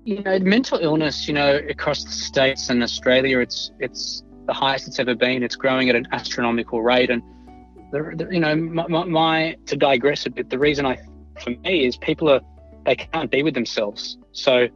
You 0.06 0.24
know, 0.24 0.40
mental 0.40 0.80
illness, 0.80 1.28
you 1.28 1.34
know, 1.34 1.58
across 1.70 2.06
the 2.06 2.12
states 2.12 2.70
and 2.70 2.82
Australia, 2.82 3.40
it's 3.40 3.72
it's 3.80 4.24
the 4.48 4.54
highest 4.54 4.88
it's 4.88 5.00
ever 5.00 5.14
been. 5.14 5.44
It's 5.44 5.56
growing 5.56 5.90
at 5.90 5.96
an 5.96 6.08
astronomical 6.14 6.82
rate, 6.82 7.10
and 7.10 7.22
the, 7.92 8.14
the, 8.16 8.34
you 8.34 8.40
know, 8.40 8.56
my, 8.56 8.88
my, 8.88 9.04
my 9.04 9.58
to 9.66 9.76
digress 9.76 10.26
a 10.26 10.30
bit, 10.30 10.50
the 10.50 10.58
reason 10.58 10.86
I, 10.86 10.98
for 11.42 11.50
me, 11.50 11.86
is 11.86 11.98
people 11.98 12.30
are 12.30 12.42
they 12.86 12.96
can't 12.96 13.30
be 13.30 13.44
with 13.44 13.54
themselves. 13.54 14.18
So, 14.32 14.68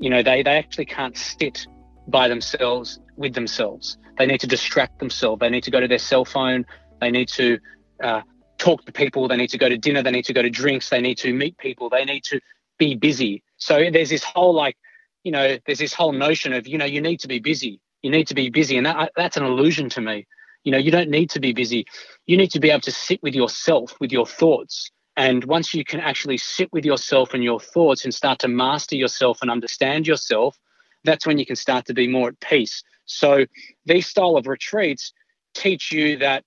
you 0.00 0.10
know, 0.10 0.22
they, 0.22 0.42
they 0.42 0.56
actually 0.56 0.86
can't 0.86 1.16
sit 1.16 1.66
by 2.08 2.26
themselves 2.28 2.98
with 3.16 3.34
themselves. 3.34 3.96
They 4.18 4.26
need 4.26 4.40
to 4.40 4.46
distract 4.48 4.98
themselves. 4.98 5.40
They 5.40 5.48
need 5.48 5.62
to 5.62 5.70
go 5.70 5.80
to 5.80 5.88
their 5.88 5.98
cell 5.98 6.24
phone. 6.24 6.66
They 7.00 7.10
need 7.10 7.28
to 7.28 7.58
uh, 8.02 8.22
talk 8.58 8.84
to 8.84 8.92
people. 8.92 9.28
They 9.28 9.36
need 9.36 9.50
to 9.50 9.58
go 9.58 9.68
to 9.68 9.78
dinner. 9.78 10.02
They 10.02 10.10
need 10.10 10.24
to 10.26 10.32
go 10.32 10.42
to 10.42 10.50
drinks. 10.50 10.90
They 10.90 11.00
need 11.00 11.18
to 11.18 11.32
meet 11.32 11.56
people. 11.58 11.88
They 11.88 12.04
need 12.04 12.24
to 12.24 12.40
be 12.78 12.94
busy. 12.94 13.42
So 13.56 13.90
there's 13.90 14.10
this 14.10 14.24
whole 14.24 14.54
like, 14.54 14.76
you 15.24 15.32
know, 15.32 15.58
there's 15.66 15.78
this 15.78 15.94
whole 15.94 16.12
notion 16.12 16.52
of, 16.52 16.66
you 16.66 16.78
know, 16.78 16.84
you 16.84 17.00
need 17.00 17.20
to 17.20 17.28
be 17.28 17.38
busy. 17.38 17.80
You 18.02 18.10
need 18.10 18.28
to 18.28 18.34
be 18.34 18.50
busy. 18.50 18.76
And 18.76 18.86
that, 18.86 19.12
that's 19.16 19.36
an 19.36 19.44
illusion 19.44 19.88
to 19.90 20.00
me. 20.00 20.26
You 20.64 20.72
know, 20.72 20.78
you 20.78 20.90
don't 20.90 21.10
need 21.10 21.30
to 21.30 21.40
be 21.40 21.52
busy. 21.52 21.86
You 22.26 22.36
need 22.36 22.50
to 22.50 22.60
be 22.60 22.70
able 22.70 22.80
to 22.82 22.92
sit 22.92 23.22
with 23.22 23.34
yourself, 23.34 23.94
with 24.00 24.12
your 24.12 24.26
thoughts, 24.26 24.90
and 25.18 25.42
once 25.46 25.74
you 25.74 25.84
can 25.84 25.98
actually 25.98 26.36
sit 26.36 26.72
with 26.72 26.84
yourself 26.84 27.34
and 27.34 27.42
your 27.42 27.58
thoughts 27.58 28.04
and 28.04 28.14
start 28.14 28.38
to 28.38 28.48
master 28.48 28.94
yourself 28.94 29.42
and 29.42 29.50
understand 29.50 30.06
yourself, 30.06 30.56
that's 31.02 31.26
when 31.26 31.38
you 31.38 31.44
can 31.44 31.56
start 31.56 31.86
to 31.86 31.92
be 31.92 32.06
more 32.06 32.28
at 32.28 32.38
peace. 32.38 32.84
So 33.04 33.44
these 33.84 34.06
style 34.06 34.36
of 34.36 34.46
retreats 34.46 35.12
teach 35.54 35.90
you 35.90 36.18
that 36.18 36.44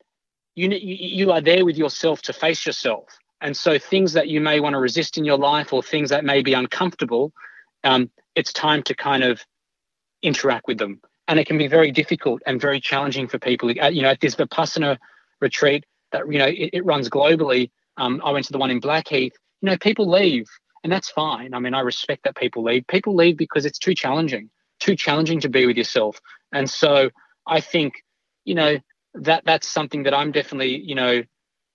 you 0.56 0.70
you 0.70 1.32
are 1.32 1.42
there 1.42 1.66
with 1.66 1.78
yourself 1.78 2.22
to 2.24 2.34
face 2.34 2.66
yourself. 2.66 3.06
And 3.42 3.58
so 3.58 3.80
things 3.80 4.14
that 4.14 4.28
you 4.28 4.40
may 4.40 4.60
want 4.60 4.74
to 4.74 4.80
resist 4.80 5.18
in 5.18 5.26
your 5.26 5.38
life 5.38 5.74
or 5.74 5.82
things 5.82 6.10
that 6.12 6.24
may 6.24 6.42
be 6.44 6.54
uncomfortable, 6.54 7.34
um, 7.84 8.12
it's 8.36 8.54
time 8.54 8.84
to 8.84 8.94
kind 8.94 9.24
of 9.24 9.44
interact 10.22 10.68
with 10.68 10.78
them. 10.78 11.02
And 11.28 11.40
it 11.40 11.48
can 11.48 11.58
be 11.58 11.68
very 11.68 11.92
difficult 11.92 12.42
and 12.46 12.62
very 12.62 12.80
challenging 12.80 13.28
for 13.28 13.40
people. 13.40 13.72
You 13.72 14.02
know, 14.04 14.10
at 14.10 14.20
this 14.20 14.36
Vipassana 14.36 14.98
retreat 15.40 15.86
that, 16.12 16.32
you 16.32 16.38
know, 16.38 16.48
it, 16.48 16.70
it 16.74 16.86
runs 16.86 17.10
globally, 17.10 17.72
um, 17.98 18.22
I 18.24 18.32
went 18.32 18.46
to 18.46 18.52
the 18.52 18.58
one 18.58 18.72
in 18.72 18.80
Blackheath. 18.80 19.34
You 19.62 19.70
know, 19.70 19.78
people 19.78 20.10
leave, 20.10 20.48
and 20.84 20.92
that's 20.92 21.10
fine. 21.10 21.54
I 21.54 21.60
mean, 21.60 21.74
I 21.74 21.82
respect 21.82 22.24
that 22.24 22.36
people 22.36 22.64
leave. 22.64 22.86
People 22.88 23.16
leave 23.16 23.38
because 23.38 23.66
it's 23.66 23.80
too 23.80 23.94
challenging, 23.94 24.50
too 24.80 24.96
challenging 24.96 25.40
to 25.42 25.50
be 25.50 25.66
with 25.66 25.78
yourself. 25.78 26.20
And 26.52 26.70
so 26.70 27.10
I 27.48 27.62
think, 27.62 28.04
you 28.46 28.56
know, 28.56 28.80
that 29.14 29.44
that's 29.46 29.68
something 29.68 30.04
that 30.04 30.14
I'm 30.14 30.32
definitely, 30.32 30.82
you 30.82 30.96
know, 30.96 31.24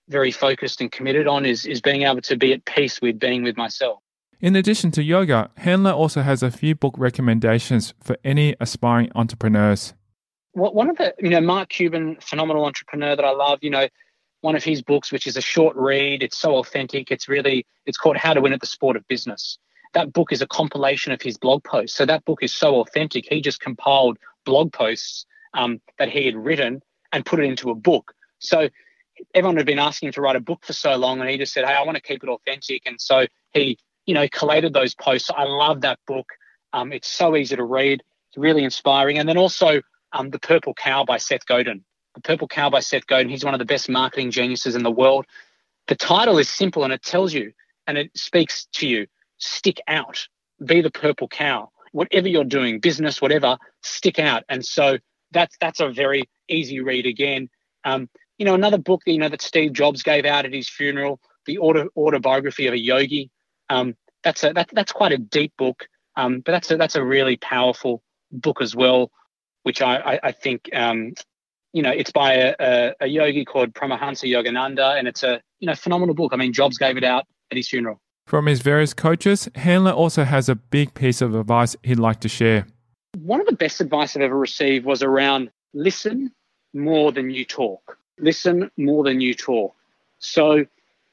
very 0.09 0.31
focused 0.31 0.81
and 0.81 0.91
committed 0.91 1.27
on 1.27 1.45
is 1.45 1.65
is 1.65 1.81
being 1.81 2.03
able 2.03 2.21
to 2.21 2.37
be 2.37 2.53
at 2.53 2.65
peace 2.65 3.01
with 3.01 3.19
being 3.19 3.43
with 3.43 3.57
myself. 3.57 3.99
In 4.39 4.55
addition 4.55 4.91
to 4.91 5.03
yoga, 5.03 5.49
Handler 5.57 5.91
also 5.91 6.21
has 6.21 6.43
a 6.43 6.51
few 6.51 6.75
book 6.75 6.93
recommendations 6.97 7.95
for 7.99 8.17
any 8.23 8.55
aspiring 8.59 9.11
entrepreneurs. 9.15 9.95
Well, 10.53 10.73
one 10.73 10.91
of 10.91 10.97
the, 10.97 11.15
you 11.17 11.29
know, 11.29 11.41
Mark 11.41 11.69
Cuban, 11.69 12.17
phenomenal 12.21 12.65
entrepreneur 12.65 13.15
that 13.15 13.25
I 13.25 13.31
love, 13.31 13.59
you 13.63 13.71
know, 13.71 13.87
one 14.41 14.55
of 14.55 14.63
his 14.63 14.83
books, 14.83 15.11
which 15.11 15.25
is 15.25 15.37
a 15.37 15.41
short 15.41 15.75
read. 15.75 16.21
It's 16.21 16.37
so 16.37 16.57
authentic. 16.57 17.09
It's 17.09 17.27
really, 17.27 17.65
it's 17.87 17.97
called 17.97 18.17
How 18.17 18.33
to 18.33 18.41
Win 18.41 18.53
at 18.53 18.61
the 18.61 18.67
Sport 18.67 18.95
of 18.95 19.07
Business. 19.07 19.57
That 19.93 20.13
book 20.13 20.31
is 20.31 20.43
a 20.43 20.47
compilation 20.47 21.11
of 21.11 21.21
his 21.21 21.37
blog 21.37 21.63
posts. 21.63 21.97
So 21.97 22.05
that 22.05 22.23
book 22.25 22.43
is 22.43 22.53
so 22.53 22.79
authentic. 22.81 23.25
He 23.27 23.41
just 23.41 23.59
compiled 23.59 24.19
blog 24.45 24.71
posts 24.71 25.25
um, 25.55 25.81
that 25.97 26.09
he 26.09 26.25
had 26.27 26.35
written 26.35 26.83
and 27.11 27.25
put 27.25 27.39
it 27.39 27.43
into 27.43 27.69
a 27.69 27.75
book. 27.75 28.13
So 28.39 28.69
everyone 29.33 29.57
had 29.57 29.65
been 29.65 29.79
asking 29.79 30.07
him 30.07 30.13
to 30.13 30.21
write 30.21 30.35
a 30.35 30.41
book 30.41 30.65
for 30.65 30.73
so 30.73 30.95
long, 30.95 31.19
and 31.19 31.29
he 31.29 31.37
just 31.37 31.53
said, 31.53 31.65
"Hey, 31.65 31.73
I 31.73 31.83
want 31.83 31.95
to 31.95 32.01
keep 32.01 32.23
it 32.23 32.29
authentic." 32.29 32.83
And 32.85 32.99
so 32.99 33.25
he, 33.53 33.77
you 34.05 34.13
know, 34.13 34.27
collated 34.29 34.73
those 34.73 34.95
posts. 34.95 35.29
I 35.35 35.43
love 35.43 35.81
that 35.81 35.99
book. 36.07 36.27
Um, 36.73 36.91
it's 36.91 37.09
so 37.09 37.35
easy 37.35 37.55
to 37.55 37.63
read. 37.63 38.03
It's 38.29 38.37
really 38.37 38.63
inspiring. 38.63 39.17
And 39.17 39.27
then 39.27 39.37
also 39.37 39.81
um, 40.13 40.29
the 40.29 40.39
Purple 40.39 40.73
Cow 40.73 41.03
by 41.03 41.17
Seth 41.17 41.45
Godin. 41.45 41.83
The 42.15 42.21
Purple 42.21 42.47
Cow 42.47 42.69
by 42.69 42.79
Seth 42.79 43.07
Godin. 43.07 43.29
He's 43.29 43.45
one 43.45 43.53
of 43.53 43.59
the 43.59 43.65
best 43.65 43.89
marketing 43.89 44.31
geniuses 44.31 44.75
in 44.75 44.83
the 44.83 44.91
world. 44.91 45.25
The 45.87 45.95
title 45.95 46.37
is 46.37 46.49
simple 46.49 46.83
and 46.83 46.91
it 46.91 47.03
tells 47.03 47.33
you 47.33 47.53
and 47.85 47.97
it 47.97 48.15
speaks 48.17 48.65
to 48.73 48.87
you 48.87 49.07
stick 49.37 49.79
out, 49.87 50.27
be 50.65 50.81
the 50.81 50.91
purple 50.91 51.27
cow. 51.27 51.69
Whatever 51.91 52.27
you're 52.27 52.43
doing, 52.43 52.79
business, 52.79 53.21
whatever, 53.21 53.57
stick 53.81 54.19
out. 54.19 54.43
And 54.49 54.65
so 54.65 54.97
that's 55.31 55.55
that's 55.59 55.79
a 55.79 55.89
very 55.89 56.23
easy 56.47 56.79
read 56.79 57.05
again. 57.05 57.49
Um, 57.83 58.09
you 58.37 58.45
know, 58.45 58.53
another 58.53 58.77
book 58.77 59.01
you 59.05 59.17
know 59.17 59.29
that 59.29 59.41
Steve 59.41 59.73
Jobs 59.73 60.03
gave 60.03 60.25
out 60.25 60.45
at 60.45 60.53
his 60.53 60.69
funeral, 60.69 61.19
the 61.45 61.57
auto, 61.57 61.89
autobiography 61.95 62.67
of 62.67 62.73
a 62.73 62.79
yogi. 62.79 63.29
Um, 63.69 63.95
that's 64.23 64.43
a 64.43 64.53
that, 64.53 64.69
that's 64.73 64.91
quite 64.91 65.11
a 65.11 65.17
deep 65.17 65.53
book, 65.57 65.87
um, 66.15 66.41
but 66.41 66.51
that's 66.51 66.71
a 66.71 66.77
that's 66.77 66.95
a 66.95 67.03
really 67.03 67.37
powerful 67.37 68.03
book 68.31 68.61
as 68.61 68.75
well, 68.75 69.11
which 69.63 69.81
I 69.81 69.97
I, 69.97 70.19
I 70.23 70.31
think 70.31 70.69
um, 70.73 71.13
you 71.73 71.83
know, 71.83 71.91
it's 71.91 72.11
by 72.11 72.33
a, 72.33 72.55
a, 72.59 72.93
a 73.01 73.07
yogi 73.07 73.45
called 73.45 73.73
Paramahansa 73.73 74.29
Yogananda, 74.29 74.97
and 74.97 75.07
it's 75.07 75.23
a 75.23 75.41
you 75.59 75.67
know 75.67 75.75
phenomenal 75.75 76.15
book. 76.15 76.33
I 76.33 76.37
mean, 76.37 76.53
Jobs 76.53 76.77
gave 76.77 76.97
it 76.97 77.03
out 77.03 77.25
at 77.51 77.57
his 77.57 77.69
funeral. 77.69 78.01
From 78.25 78.47
his 78.47 78.61
various 78.61 78.93
coaches, 78.93 79.47
Handler 79.55 79.91
also 79.91 80.23
has 80.23 80.49
a 80.49 80.55
big 80.55 80.93
piece 80.93 81.21
of 81.21 81.33
advice 81.33 81.75
he'd 81.83 81.99
like 81.99 82.19
to 82.21 82.29
share. 82.29 82.67
One 83.15 83.41
of 83.41 83.47
the 83.47 83.55
best 83.55 83.81
advice 83.81 84.15
I've 84.15 84.21
ever 84.21 84.37
received 84.37 84.85
was 84.85 85.01
around 85.01 85.51
listen 85.73 86.31
more 86.73 87.11
than 87.11 87.29
you 87.29 87.45
talk. 87.45 87.97
Listen 88.19 88.69
more 88.77 89.03
than 89.03 89.21
you 89.21 89.33
talk. 89.33 89.73
So 90.19 90.65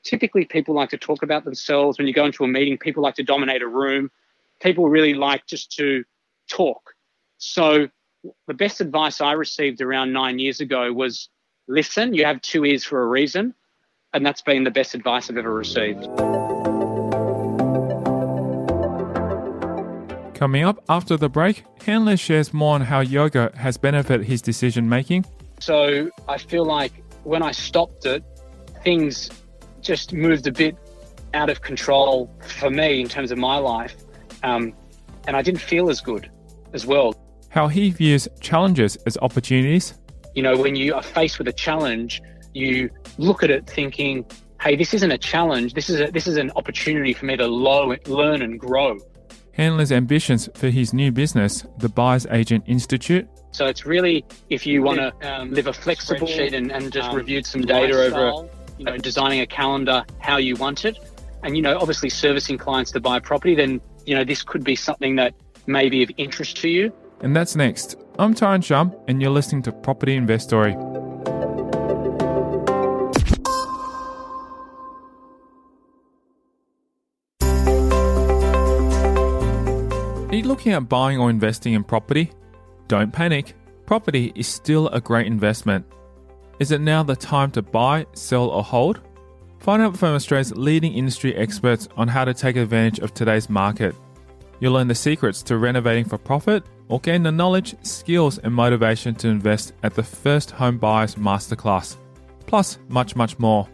typically 0.05 0.45
people 0.45 0.75
like 0.75 0.91
to 0.91 0.99
talk 0.99 1.23
about 1.23 1.45
themselves. 1.45 1.99
When 1.99 2.07
you 2.07 2.15
go 2.15 2.27
into 2.27 2.45
a 2.45 2.49
meeting, 2.49 2.79
people 2.79 3.03
like 3.03 3.15
to 3.17 3.23
dominate 3.23 3.63
a 3.63 3.67
room. 3.67 4.11
People 4.61 4.89
really 4.89 5.15
like 5.15 5.47
just 5.47 5.73
to 5.77 6.05
talk. 6.49 6.95
So 7.39 7.89
the 8.47 8.55
best 8.55 8.81
advice 8.81 9.21
I 9.21 9.33
received 9.33 9.81
around 9.81 10.13
nine 10.13 10.39
years 10.39 10.61
ago 10.61 10.93
was 10.93 11.29
listen, 11.69 12.15
you 12.15 12.25
have 12.25 12.41
two 12.43 12.65
ears 12.65 12.85
for 12.85 13.03
a 13.03 13.07
reason. 13.07 13.55
And 14.13 14.25
that's 14.25 14.43
been 14.43 14.65
the 14.65 14.71
best 14.71 14.95
advice 14.95 15.29
I've 15.29 15.37
ever 15.37 15.53
received. 15.53 16.07
Coming 20.45 20.65
up 20.65 20.85
after 20.91 21.17
the 21.17 21.31
break, 21.31 21.65
Handler 21.87 22.19
shares 22.19 22.53
more 22.53 22.75
on 22.75 22.83
how 22.83 23.01
yoga 23.01 23.51
has 23.57 23.79
benefited 23.79 24.27
his 24.27 24.43
decision 24.43 24.87
making. 24.87 25.25
So 25.59 26.11
I 26.29 26.37
feel 26.37 26.67
like 26.67 26.93
when 27.23 27.43
I 27.43 27.51
stopped 27.51 28.05
it, 28.05 28.23
things 28.83 29.31
just 29.81 30.13
moved 30.13 30.47
a 30.47 30.53
bit 30.53 30.77
out 31.33 31.49
of 31.49 31.63
control 31.63 32.31
for 32.59 32.69
me 32.69 33.01
in 33.01 33.09
terms 33.09 33.31
of 33.31 33.39
my 33.39 33.57
life. 33.57 33.97
Um, 34.43 34.75
and 35.27 35.35
I 35.35 35.41
didn't 35.41 35.63
feel 35.63 35.89
as 35.89 36.03
good 36.03 36.31
as 36.75 36.85
well 36.85 37.15
how 37.49 37.69
he 37.69 37.89
views 37.89 38.29
challenges 38.41 38.97
as 39.07 39.17
opportunities. 39.23 39.95
You 40.35 40.43
know, 40.43 40.59
when 40.59 40.77
you 40.77 40.93
are 40.93 41.03
faced 41.03 41.39
with 41.39 41.49
a 41.49 41.55
challenge, 41.55 42.21
you 42.53 42.91
look 43.17 43.43
at 43.43 43.51
it 43.51 43.67
thinking, 43.67 44.27
hey, 44.61 44.77
this 44.77 44.93
isn't 44.93 45.11
a 45.11 45.17
challenge. 45.17 45.73
This 45.73 45.89
is 45.89 46.03
a, 46.03 46.11
this 46.11 46.27
is 46.27 46.37
an 46.37 46.51
opportunity 46.55 47.15
for 47.15 47.25
me 47.25 47.35
to 47.39 47.47
low, 47.47 47.97
learn 48.05 48.43
and 48.43 48.61
grow. 48.61 48.99
Handler's 49.57 49.93
ambitions 49.93 50.49
for 50.55 50.69
his 50.69 50.93
new 50.93 51.13
business, 51.13 51.65
the 51.79 51.89
Buyers 51.89 52.27
Agent 52.31 52.65
Institute. 52.67 53.29
So 53.53 53.67
it's 53.67 53.87
really 53.87 54.25
if 54.51 54.67
you 54.67 54.83
want 54.83 54.99
to 54.99 55.33
um, 55.33 55.53
live 55.53 55.69
a 55.69 55.73
flexible 55.73 56.27
sheet 56.27 56.55
and, 56.55 56.73
and 56.73 56.93
just 56.93 57.11
um, 57.11 57.17
reviewed 57.17 57.47
some 57.47 57.63
data 57.63 57.95
over, 57.95 58.49
you 58.79 58.85
know, 58.85 58.97
designing 58.97 59.41
a 59.41 59.47
calendar 59.47 60.05
how 60.19 60.39
you 60.39 60.57
want 60.57 60.85
it, 60.85 60.99
and 61.45 61.57
you 61.57 61.63
know, 61.63 61.79
obviously 61.79 62.09
servicing 62.09 62.59
clients 62.59 62.91
to 62.93 63.01
buy 63.01 63.21
property, 63.21 63.55
then 63.55 63.81
you 64.07 64.15
know 64.15 64.25
this 64.25 64.43
could 64.43 64.65
be 64.65 64.75
something 64.75 65.17
that 65.17 65.35
may 65.67 65.89
be 65.89 66.03
of 66.03 66.11
interest 66.17 66.57
to 66.59 66.69
you. 66.69 66.93
And 67.21 67.35
that's 67.35 67.55
next. 67.55 67.97
I'm 68.19 68.35
Tyrone 68.35 68.61
Shum, 68.61 68.95
and 69.09 69.23
you're 69.23 69.31
listening 69.31 69.63
to 69.63 69.73
Property 69.73 70.15
Investory. 70.15 70.75
Are 80.35 80.39
you 80.39 80.43
looking 80.43 80.73
at 80.73 80.89
buying 80.89 81.21
or 81.21 81.31
investing 81.31 81.75
in 81.75 81.85
property? 81.85 82.33
Don't 82.89 83.13
panic. 83.13 83.55
Property 83.87 84.33
is 84.35 84.49
still 84.49 84.89
a 84.89 85.01
great 85.01 85.29
investment. 85.29 85.87
Is 86.59 86.73
it 86.73 86.81
now 86.81 87.05
the 87.05 87.15
time 87.15 87.53
to 87.53 87.63
buy, 87.63 88.05
sell, 88.15 88.49
or 88.49 88.65
hold? 88.65 89.01
Find 89.61 89.81
out 89.81 89.97
from 89.97 90.17
Australia's 90.17 90.51
leading 90.57 90.93
industry 90.93 91.37
experts 91.37 91.87
on 91.97 92.09
how 92.09 92.25
to 92.25 92.35
take 92.35 92.57
advantage 92.57 92.99
of 92.99 93.15
today's 93.15 93.49
market. 93.49 93.95
You'll 94.59 94.73
learn 94.73 94.89
the 94.89 94.95
secrets 94.97 95.41
to 95.45 95.57
renovating 95.57 96.05
for 96.05 96.19
profit 96.19 96.65
or 96.89 96.99
gain 96.99 97.23
the 97.23 97.31
knowledge, 97.31 97.77
skills, 97.87 98.39
and 98.39 98.53
motivation 98.53 99.15
to 99.15 99.29
invest 99.29 99.73
at 99.85 99.95
the 99.95 100.03
First 100.03 100.51
Home 100.51 100.79
Buyers 100.79 101.15
Masterclass. 101.15 101.97
Plus, 102.47 102.81
much, 102.89 103.15
much 103.15 103.39
more. 103.39 103.69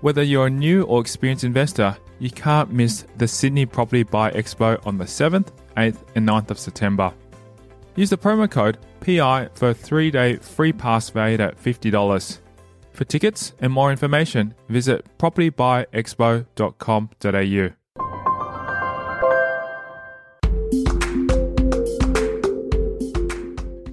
Whether 0.00 0.22
you're 0.22 0.46
a 0.46 0.50
new 0.50 0.84
or 0.84 1.02
experienced 1.02 1.44
investor, 1.44 1.94
you 2.18 2.30
can't 2.30 2.72
miss 2.72 3.04
the 3.18 3.28
Sydney 3.28 3.66
Property 3.66 4.04
Buy 4.04 4.30
Expo 4.30 4.80
on 4.86 4.96
the 4.96 5.04
7th, 5.04 5.48
8th, 5.76 6.02
and 6.14 6.28
9th 6.28 6.50
of 6.50 6.58
September. 6.58 7.12
Use 7.94 8.10
the 8.10 8.18
promo 8.18 8.50
code 8.50 8.78
PI 9.00 9.48
for 9.54 9.70
a 9.70 9.74
three 9.74 10.10
day 10.10 10.36
free 10.36 10.72
pass 10.72 11.08
valued 11.10 11.40
at 11.40 11.62
$50. 11.62 12.38
For 12.92 13.04
tickets 13.04 13.52
and 13.60 13.72
more 13.72 13.90
information, 13.90 14.54
visit 14.68 15.06
propertybuyexpo.com.au. 15.18 17.76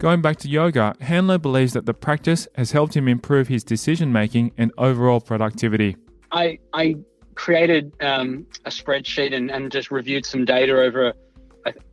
Going 0.04 0.22
back 0.22 0.36
to 0.40 0.50
yoga, 0.50 0.98
Handler 1.00 1.38
believes 1.38 1.72
that 1.72 1.86
the 1.86 1.94
practice 1.94 2.46
has 2.56 2.74
helped 2.74 2.94
him 2.94 3.08
improve 3.08 3.48
his 3.48 3.64
decision 3.64 4.12
making 4.12 4.52
and 4.58 4.74
overall 4.78 5.22
productivity. 5.22 5.96
I, 6.34 6.60
I 6.74 6.98
created 7.36 7.94
um, 8.02 8.46
a 8.66 8.70
spreadsheet 8.70 9.34
and, 9.34 9.50
and 9.50 9.72
just 9.72 9.92
reviewed 9.92 10.26
some 10.26 10.44
data 10.44 10.74
over 10.74 11.14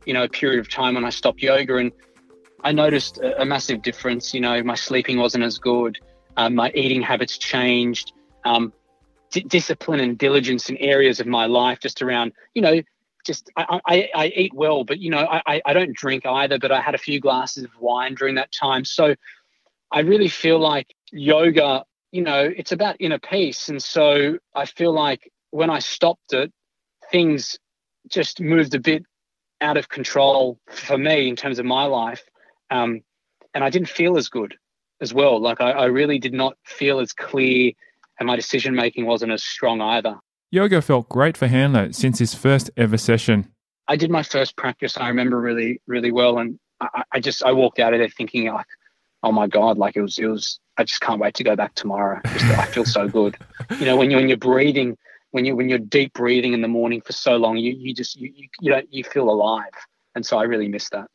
you 0.05 0.13
know 0.13 0.23
a 0.23 0.29
period 0.29 0.59
of 0.59 0.69
time 0.69 0.95
when 0.95 1.05
I 1.05 1.09
stopped 1.09 1.41
yoga, 1.41 1.77
and 1.77 1.91
I 2.63 2.71
noticed 2.71 3.17
a, 3.17 3.41
a 3.41 3.45
massive 3.45 3.81
difference. 3.81 4.33
You 4.33 4.41
know, 4.41 4.63
my 4.63 4.75
sleeping 4.75 5.17
wasn't 5.17 5.43
as 5.43 5.57
good, 5.57 5.97
um, 6.37 6.55
my 6.55 6.71
eating 6.75 7.01
habits 7.01 7.37
changed, 7.37 8.13
um, 8.45 8.73
d- 9.31 9.41
discipline 9.41 9.99
and 9.99 10.17
diligence 10.17 10.69
in 10.69 10.77
areas 10.77 11.19
of 11.19 11.27
my 11.27 11.45
life, 11.45 11.79
just 11.79 12.01
around 12.01 12.33
you 12.53 12.61
know 12.61 12.81
just 13.25 13.51
I, 13.55 13.79
I, 13.85 14.09
I, 14.15 14.27
eat 14.35 14.53
well, 14.53 14.83
but 14.83 14.99
you 14.99 15.11
know 15.11 15.27
I, 15.45 15.61
I 15.65 15.73
don't 15.73 15.95
drink 15.95 16.25
either. 16.25 16.57
But 16.57 16.71
I 16.71 16.81
had 16.81 16.95
a 16.95 16.99
few 16.99 17.19
glasses 17.19 17.63
of 17.63 17.71
wine 17.79 18.15
during 18.15 18.35
that 18.35 18.51
time, 18.51 18.85
so 18.85 19.15
I 19.91 19.99
really 20.01 20.27
feel 20.27 20.59
like 20.59 20.87
yoga. 21.11 21.83
You 22.11 22.23
know, 22.23 22.51
it's 22.53 22.71
about 22.71 22.97
inner 22.99 23.19
peace, 23.19 23.69
and 23.69 23.81
so 23.81 24.37
I 24.55 24.65
feel 24.65 24.91
like 24.91 25.31
when 25.51 25.69
I 25.69 25.79
stopped 25.79 26.33
it, 26.33 26.51
things 27.11 27.57
just 28.09 28.41
moved 28.41 28.73
a 28.73 28.79
bit 28.79 29.05
out 29.61 29.77
of 29.77 29.89
control 29.89 30.59
for 30.69 30.97
me 30.97 31.29
in 31.29 31.35
terms 31.35 31.59
of 31.59 31.65
my 31.65 31.85
life, 31.85 32.23
um, 32.69 33.01
and 33.53 33.63
I 33.63 33.69
didn't 33.69 33.89
feel 33.89 34.17
as 34.17 34.29
good 34.29 34.55
as 35.01 35.13
well. 35.13 35.39
Like 35.39 35.61
I, 35.61 35.71
I 35.71 35.85
really 35.85 36.19
did 36.19 36.33
not 36.33 36.57
feel 36.65 36.99
as 36.99 37.13
clear, 37.13 37.71
and 38.19 38.27
my 38.27 38.35
decision 38.35 38.75
making 38.75 39.05
wasn't 39.05 39.31
as 39.31 39.43
strong 39.43 39.81
either. 39.81 40.17
Yoga 40.51 40.81
felt 40.81 41.07
great 41.07 41.37
for 41.37 41.47
Handler 41.47 41.93
since 41.93 42.19
his 42.19 42.33
first 42.33 42.69
ever 42.75 42.97
session. 42.97 43.47
I 43.87 43.95
did 43.95 44.11
my 44.11 44.23
first 44.23 44.57
practice. 44.57 44.97
I 44.97 45.07
remember 45.07 45.39
really, 45.39 45.81
really 45.87 46.11
well, 46.11 46.39
and 46.39 46.59
I, 46.79 47.03
I 47.13 47.19
just 47.19 47.43
I 47.43 47.51
walked 47.51 47.79
out 47.79 47.93
of 47.93 47.99
there 47.99 48.09
thinking 48.09 48.51
like, 48.51 48.65
oh 49.23 49.31
my 49.31 49.47
god, 49.47 49.77
like 49.77 49.95
it 49.95 50.01
was 50.01 50.17
it 50.17 50.27
was. 50.27 50.59
I 50.77 50.83
just 50.83 51.01
can't 51.01 51.19
wait 51.19 51.35
to 51.35 51.43
go 51.43 51.55
back 51.55 51.75
tomorrow. 51.75 52.21
Just, 52.25 52.45
I 52.45 52.65
feel 52.65 52.85
so 52.85 53.07
good. 53.07 53.37
You 53.79 53.85
know, 53.85 53.95
when 53.95 54.09
you're, 54.09 54.19
when 54.19 54.27
you're 54.27 54.37
breathing, 54.37 54.97
when 55.31 55.45
you 55.45 55.55
when 55.55 55.69
you're 55.69 55.79
deep 55.79 56.13
breathing 56.13 56.53
in 56.53 56.61
the 56.61 56.67
morning 56.67 57.01
for 57.01 57.13
so 57.13 57.37
long, 57.37 57.57
you 57.57 57.73
you 57.73 57.93
just 57.93 58.15
you 58.15 58.31
you, 58.35 58.47
you 58.59 58.71
don't 58.71 58.91
you 58.93 59.03
feel 59.03 59.29
alive, 59.29 59.73
and 60.15 60.25
so 60.25 60.37
I 60.37 60.43
really 60.43 60.67
miss 60.67 60.89
that. 60.89 61.07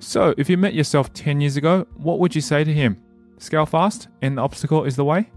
So, 0.00 0.34
if 0.38 0.48
you 0.48 0.56
met 0.56 0.74
yourself 0.74 1.12
10 1.12 1.40
years 1.40 1.56
ago, 1.56 1.86
what 1.96 2.18
would 2.20 2.34
you 2.34 2.40
say 2.40 2.64
to 2.64 2.72
him? 2.72 3.02
Scale 3.38 3.66
fast 3.66 4.08
and 4.22 4.38
the 4.38 4.42
obstacle 4.42 4.84
is 4.84 4.96
the 4.96 5.04
way? 5.04 5.28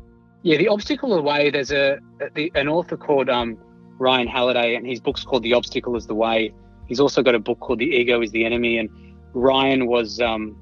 Yeah, 0.43 0.58
the 0.58 0.69
obstacle 0.69 1.12
is 1.13 1.17
the 1.17 1.23
way. 1.23 1.49
There's 1.49 1.71
a 1.71 1.99
the, 2.36 2.51
an 2.56 2.67
author 2.67 2.95
called 2.95 3.30
um, 3.30 3.58
Ryan 3.97 4.27
Holiday, 4.27 4.75
and 4.75 4.86
his 4.86 4.99
book's 4.99 5.23
called 5.23 5.43
The 5.43 5.54
Obstacle 5.54 5.95
Is 5.95 6.08
the 6.08 6.15
Way. 6.15 6.54
He's 6.88 6.99
also 6.99 7.21
got 7.21 7.36
a 7.36 7.39
book 7.39 7.60
called 7.60 7.80
The 7.80 7.86
Ego 7.86 8.21
Is 8.21 8.32
the 8.32 8.45
Enemy. 8.45 8.77
And 8.77 8.89
Ryan 9.34 9.88
was 9.88 10.19
um, 10.19 10.56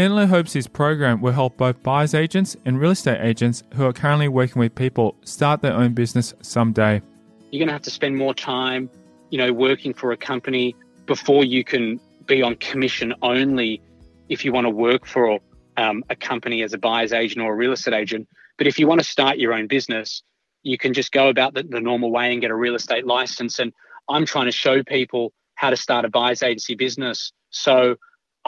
Handler 0.00 0.24
hopes 0.24 0.54
his 0.54 0.66
program 0.66 1.20
will 1.20 1.34
help 1.34 1.58
both 1.58 1.82
buyers 1.82 2.14
agents 2.14 2.56
and 2.64 2.80
real 2.80 2.92
estate 2.92 3.20
agents 3.20 3.62
who 3.74 3.84
are 3.84 3.92
currently 3.92 4.28
working 4.28 4.58
with 4.58 4.74
people 4.74 5.14
start 5.26 5.60
their 5.60 5.74
own 5.74 5.92
business 5.92 6.32
someday. 6.40 7.02
You're 7.50 7.58
going 7.58 7.66
to 7.66 7.74
have 7.74 7.82
to 7.82 7.90
spend 7.90 8.16
more 8.16 8.32
time, 8.32 8.88
you 9.28 9.36
know, 9.36 9.52
working 9.52 9.92
for 9.92 10.12
a 10.12 10.16
company 10.16 10.74
before 11.04 11.44
you 11.44 11.64
can 11.64 12.00
be 12.24 12.40
on 12.40 12.54
commission 12.56 13.12
only 13.20 13.82
if 14.30 14.42
you 14.42 14.54
want 14.54 14.64
to 14.64 14.70
work 14.70 15.04
for 15.04 15.38
um, 15.76 16.02
a 16.08 16.16
company 16.16 16.62
as 16.62 16.72
a 16.72 16.78
buyer's 16.78 17.12
agent 17.12 17.44
or 17.44 17.52
a 17.52 17.54
real 17.54 17.72
estate 17.72 17.92
agent. 17.92 18.26
But 18.56 18.66
if 18.66 18.78
you 18.78 18.86
want 18.86 19.02
to 19.02 19.06
start 19.06 19.36
your 19.36 19.52
own 19.52 19.66
business, 19.66 20.22
you 20.62 20.78
can 20.78 20.94
just 20.94 21.12
go 21.12 21.28
about 21.28 21.52
the, 21.52 21.62
the 21.62 21.78
normal 21.78 22.10
way 22.10 22.32
and 22.32 22.40
get 22.40 22.50
a 22.50 22.56
real 22.56 22.74
estate 22.74 23.04
license. 23.04 23.58
And 23.58 23.70
I'm 24.08 24.24
trying 24.24 24.46
to 24.46 24.52
show 24.52 24.82
people 24.82 25.34
how 25.56 25.68
to 25.68 25.76
start 25.76 26.06
a 26.06 26.08
buyer's 26.08 26.42
agency 26.42 26.74
business. 26.74 27.32
So 27.50 27.96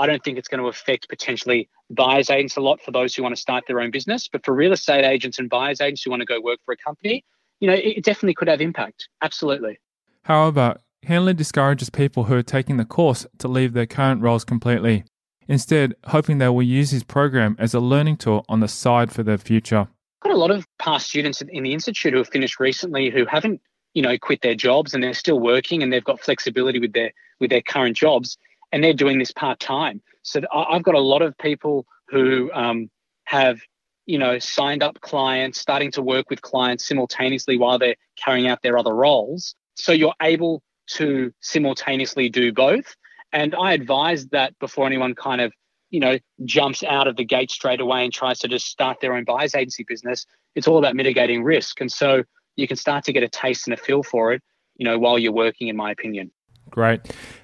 I 0.02 0.06
don't 0.06 0.24
think 0.24 0.36
it's 0.36 0.48
going 0.48 0.60
to 0.60 0.66
affect 0.66 1.08
potentially 1.08 1.68
buyers 1.88 2.28
agents 2.28 2.56
a 2.56 2.60
lot 2.60 2.82
for 2.82 2.90
those 2.90 3.14
who 3.14 3.22
want 3.22 3.36
to 3.36 3.40
start 3.40 3.62
their 3.68 3.80
own 3.80 3.92
business. 3.92 4.26
But 4.26 4.44
for 4.44 4.52
real 4.52 4.72
estate 4.72 5.04
agents 5.04 5.38
and 5.38 5.48
buyers 5.48 5.80
agents 5.80 6.02
who 6.02 6.10
want 6.10 6.22
to 6.22 6.26
go 6.26 6.40
work 6.40 6.58
for 6.64 6.72
a 6.72 6.76
company, 6.76 7.24
you 7.60 7.68
know, 7.68 7.74
it 7.74 8.02
definitely 8.02 8.34
could 8.34 8.48
have 8.48 8.60
impact. 8.60 9.08
Absolutely. 9.22 9.78
However, 10.24 10.78
Handler 11.04 11.34
discourages 11.34 11.88
people 11.88 12.24
who 12.24 12.34
are 12.34 12.42
taking 12.42 12.78
the 12.78 12.84
course 12.84 13.26
to 13.38 13.46
leave 13.46 13.74
their 13.74 13.86
current 13.86 14.22
roles 14.22 14.44
completely, 14.44 15.04
instead, 15.46 15.94
hoping 16.06 16.38
they 16.38 16.48
will 16.48 16.62
use 16.64 16.90
his 16.90 17.04
program 17.04 17.54
as 17.60 17.72
a 17.72 17.80
learning 17.80 18.16
tool 18.16 18.44
on 18.48 18.58
the 18.58 18.66
side 18.66 19.12
for 19.12 19.22
their 19.22 19.38
future. 19.38 19.86
I've 20.22 20.30
got 20.30 20.32
a 20.32 20.36
lot 20.36 20.50
of 20.50 20.66
past 20.80 21.06
students 21.06 21.42
in 21.42 21.62
the 21.62 21.72
institute 21.72 22.12
who 22.12 22.18
have 22.18 22.28
finished 22.28 22.58
recently 22.58 23.08
who 23.08 23.24
haven't, 23.24 23.60
you 23.94 24.02
know, 24.02 24.18
quit 24.18 24.42
their 24.42 24.56
jobs 24.56 24.94
and 24.94 25.02
they're 25.04 25.14
still 25.14 25.38
working 25.38 25.80
and 25.80 25.92
they've 25.92 26.02
got 26.02 26.20
flexibility 26.20 26.80
with 26.80 26.92
their 26.92 27.12
with 27.38 27.50
their 27.50 27.62
current 27.62 27.96
jobs 27.96 28.36
and 28.72 28.82
they're 28.82 28.94
doing 28.94 29.18
this 29.18 29.32
part 29.32 29.60
time. 29.60 30.02
So 30.22 30.40
I've 30.52 30.82
got 30.82 30.94
a 30.94 31.00
lot 31.00 31.22
of 31.22 31.36
people 31.38 31.86
who 32.08 32.50
um, 32.52 32.90
have, 33.24 33.60
you 34.06 34.18
know, 34.18 34.38
signed 34.38 34.82
up 34.82 35.00
clients, 35.00 35.60
starting 35.60 35.90
to 35.92 36.02
work 36.02 36.30
with 36.30 36.42
clients 36.42 36.86
simultaneously 36.86 37.56
while 37.56 37.78
they're 37.78 37.96
carrying 38.16 38.48
out 38.48 38.62
their 38.62 38.78
other 38.78 38.94
roles. 38.94 39.54
So 39.74 39.92
you're 39.92 40.14
able 40.20 40.62
to 40.88 41.32
simultaneously 41.40 42.28
do 42.28 42.52
both. 42.52 42.96
And 43.32 43.54
I 43.54 43.72
advise 43.72 44.26
that 44.28 44.58
before 44.58 44.86
anyone 44.86 45.14
kind 45.14 45.40
of, 45.40 45.52
you 45.90 46.00
know, 46.00 46.18
jumps 46.44 46.82
out 46.82 47.06
of 47.06 47.16
the 47.16 47.24
gate 47.24 47.50
straight 47.50 47.80
away 47.80 48.04
and 48.04 48.12
tries 48.12 48.38
to 48.40 48.48
just 48.48 48.66
start 48.66 49.00
their 49.00 49.14
own 49.14 49.24
buyer's 49.24 49.54
agency 49.54 49.84
business, 49.86 50.26
it's 50.54 50.68
all 50.68 50.78
about 50.78 50.96
mitigating 50.96 51.42
risk. 51.42 51.80
And 51.80 51.90
so 51.90 52.22
you 52.56 52.68
can 52.68 52.76
start 52.76 53.04
to 53.04 53.12
get 53.12 53.22
a 53.22 53.28
taste 53.28 53.66
and 53.66 53.74
a 53.74 53.76
feel 53.76 54.02
for 54.02 54.32
it, 54.32 54.42
you 54.76 54.84
know, 54.84 54.98
while 54.98 55.18
you're 55.18 55.32
working, 55.32 55.68
in 55.68 55.76
my 55.76 55.90
opinion. 55.90 56.30
Great. 56.72 57.00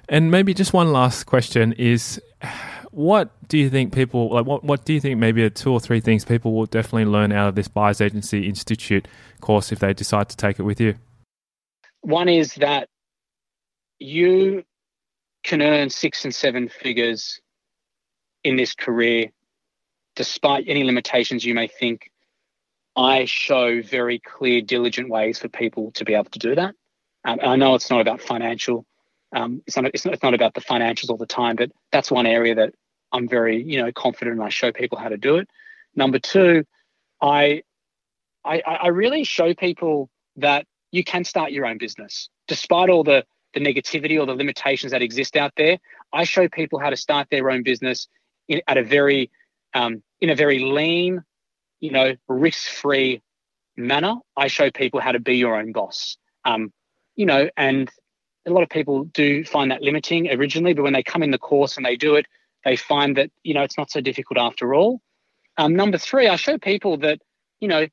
And 0.09 0.31
maybe 0.31 0.55
just 0.55 0.73
one 0.73 0.91
last 0.91 1.25
question 1.25 1.73
is 1.73 2.19
what 2.89 3.29
do 3.47 3.59
you 3.59 3.69
think 3.69 3.93
people 3.93 4.29
like 4.33 4.45
what, 4.45 4.63
what 4.63 4.85
do 4.85 4.93
you 4.93 4.99
think 4.99 5.19
maybe 5.19 5.47
two 5.51 5.71
or 5.71 5.79
three 5.79 5.99
things 5.99 6.25
people 6.25 6.53
will 6.53 6.65
definitely 6.65 7.05
learn 7.05 7.31
out 7.31 7.49
of 7.49 7.55
this 7.55 7.67
buyers 7.67 8.01
agency 8.01 8.47
institute 8.47 9.07
course 9.39 9.71
if 9.71 9.77
they 9.77 9.93
decide 9.93 10.29
to 10.29 10.35
take 10.35 10.57
it 10.57 10.63
with 10.63 10.81
you? 10.81 10.95
One 12.01 12.27
is 12.27 12.55
that 12.55 12.89
you 13.99 14.63
can 15.43 15.61
earn 15.61 15.91
six 15.91 16.25
and 16.25 16.33
seven 16.33 16.67
figures 16.67 17.39
in 18.43 18.55
this 18.55 18.73
career 18.73 19.27
despite 20.15 20.65
any 20.67 20.83
limitations 20.83 21.45
you 21.45 21.53
may 21.53 21.67
think. 21.67 22.09
I 22.95 23.25
show 23.25 23.83
very 23.83 24.17
clear, 24.17 24.61
diligent 24.61 25.07
ways 25.07 25.37
for 25.37 25.49
people 25.49 25.91
to 25.91 26.03
be 26.03 26.15
able 26.15 26.31
to 26.31 26.39
do 26.39 26.55
that. 26.55 26.73
Um, 27.25 27.39
I 27.43 27.55
know 27.55 27.75
it's 27.75 27.89
not 27.89 28.01
about 28.01 28.21
financial, 28.21 28.85
um, 29.33 29.61
it's, 29.67 29.75
not, 29.75 29.85
it's, 29.93 30.05
not, 30.05 30.13
it's 30.13 30.23
not 30.23 30.33
about 30.33 30.53
the 30.53 30.61
financials 30.61 31.09
all 31.09 31.17
the 31.17 31.25
time, 31.25 31.55
but 31.55 31.71
that's 31.91 32.11
one 32.11 32.25
area 32.25 32.55
that 32.55 32.73
I'm 33.11 33.27
very, 33.27 33.61
you 33.61 33.81
know, 33.81 33.91
confident 33.91 34.37
and 34.37 34.43
I 34.43 34.49
show 34.49 34.71
people 34.71 34.97
how 34.97 35.09
to 35.09 35.17
do 35.17 35.37
it. 35.37 35.49
Number 35.95 36.19
two, 36.19 36.65
I, 37.21 37.63
I, 38.45 38.61
I 38.61 38.87
really 38.87 39.23
show 39.23 39.53
people 39.53 40.09
that 40.37 40.65
you 40.91 41.03
can 41.03 41.23
start 41.23 41.51
your 41.51 41.65
own 41.65 41.77
business 41.77 42.29
despite 42.47 42.89
all 42.89 43.03
the 43.03 43.25
the 43.53 43.59
negativity 43.59 44.19
or 44.19 44.25
the 44.25 44.35
limitations 44.35 44.91
that 44.91 45.01
exist 45.01 45.35
out 45.35 45.53
there. 45.57 45.79
I 46.13 46.23
show 46.23 46.47
people 46.47 46.79
how 46.79 46.89
to 46.89 46.97
start 46.97 47.27
their 47.31 47.49
own 47.49 47.63
business 47.63 48.07
in, 48.47 48.61
at 48.67 48.77
a 48.77 48.83
very 48.83 49.31
um, 49.73 50.03
in 50.21 50.29
a 50.29 50.35
very 50.35 50.59
lean, 50.59 51.23
you 51.79 51.91
know, 51.91 52.15
risk-free 52.27 53.21
manner. 53.77 54.15
I 54.35 54.47
show 54.47 54.71
people 54.71 54.99
how 54.99 55.11
to 55.11 55.19
be 55.19 55.37
your 55.37 55.55
own 55.55 55.71
boss. 55.71 56.17
Um, 56.45 56.73
you 57.15 57.25
know, 57.25 57.49
and 57.55 57.89
a 58.49 58.53
lot 58.53 58.63
of 58.63 58.69
people 58.69 59.05
do 59.05 59.43
find 59.43 59.71
that 59.71 59.81
limiting 59.81 60.29
originally, 60.31 60.73
but 60.73 60.83
when 60.83 60.93
they 60.93 61.03
come 61.03 61.23
in 61.23 61.31
the 61.31 61.37
course 61.37 61.77
and 61.77 61.85
they 61.85 61.95
do 61.95 62.15
it, 62.15 62.25
they 62.65 62.75
find 62.75 63.17
that 63.17 63.31
you 63.43 63.53
know 63.53 63.63
it's 63.63 63.77
not 63.77 63.89
so 63.89 64.01
difficult 64.01 64.37
after 64.37 64.73
all. 64.73 65.01
Um, 65.57 65.75
number 65.75 65.97
three, 65.97 66.27
I 66.27 66.35
show 66.35 66.57
people 66.57 66.97
that 66.97 67.19
you 67.59 67.67
know 67.67 67.87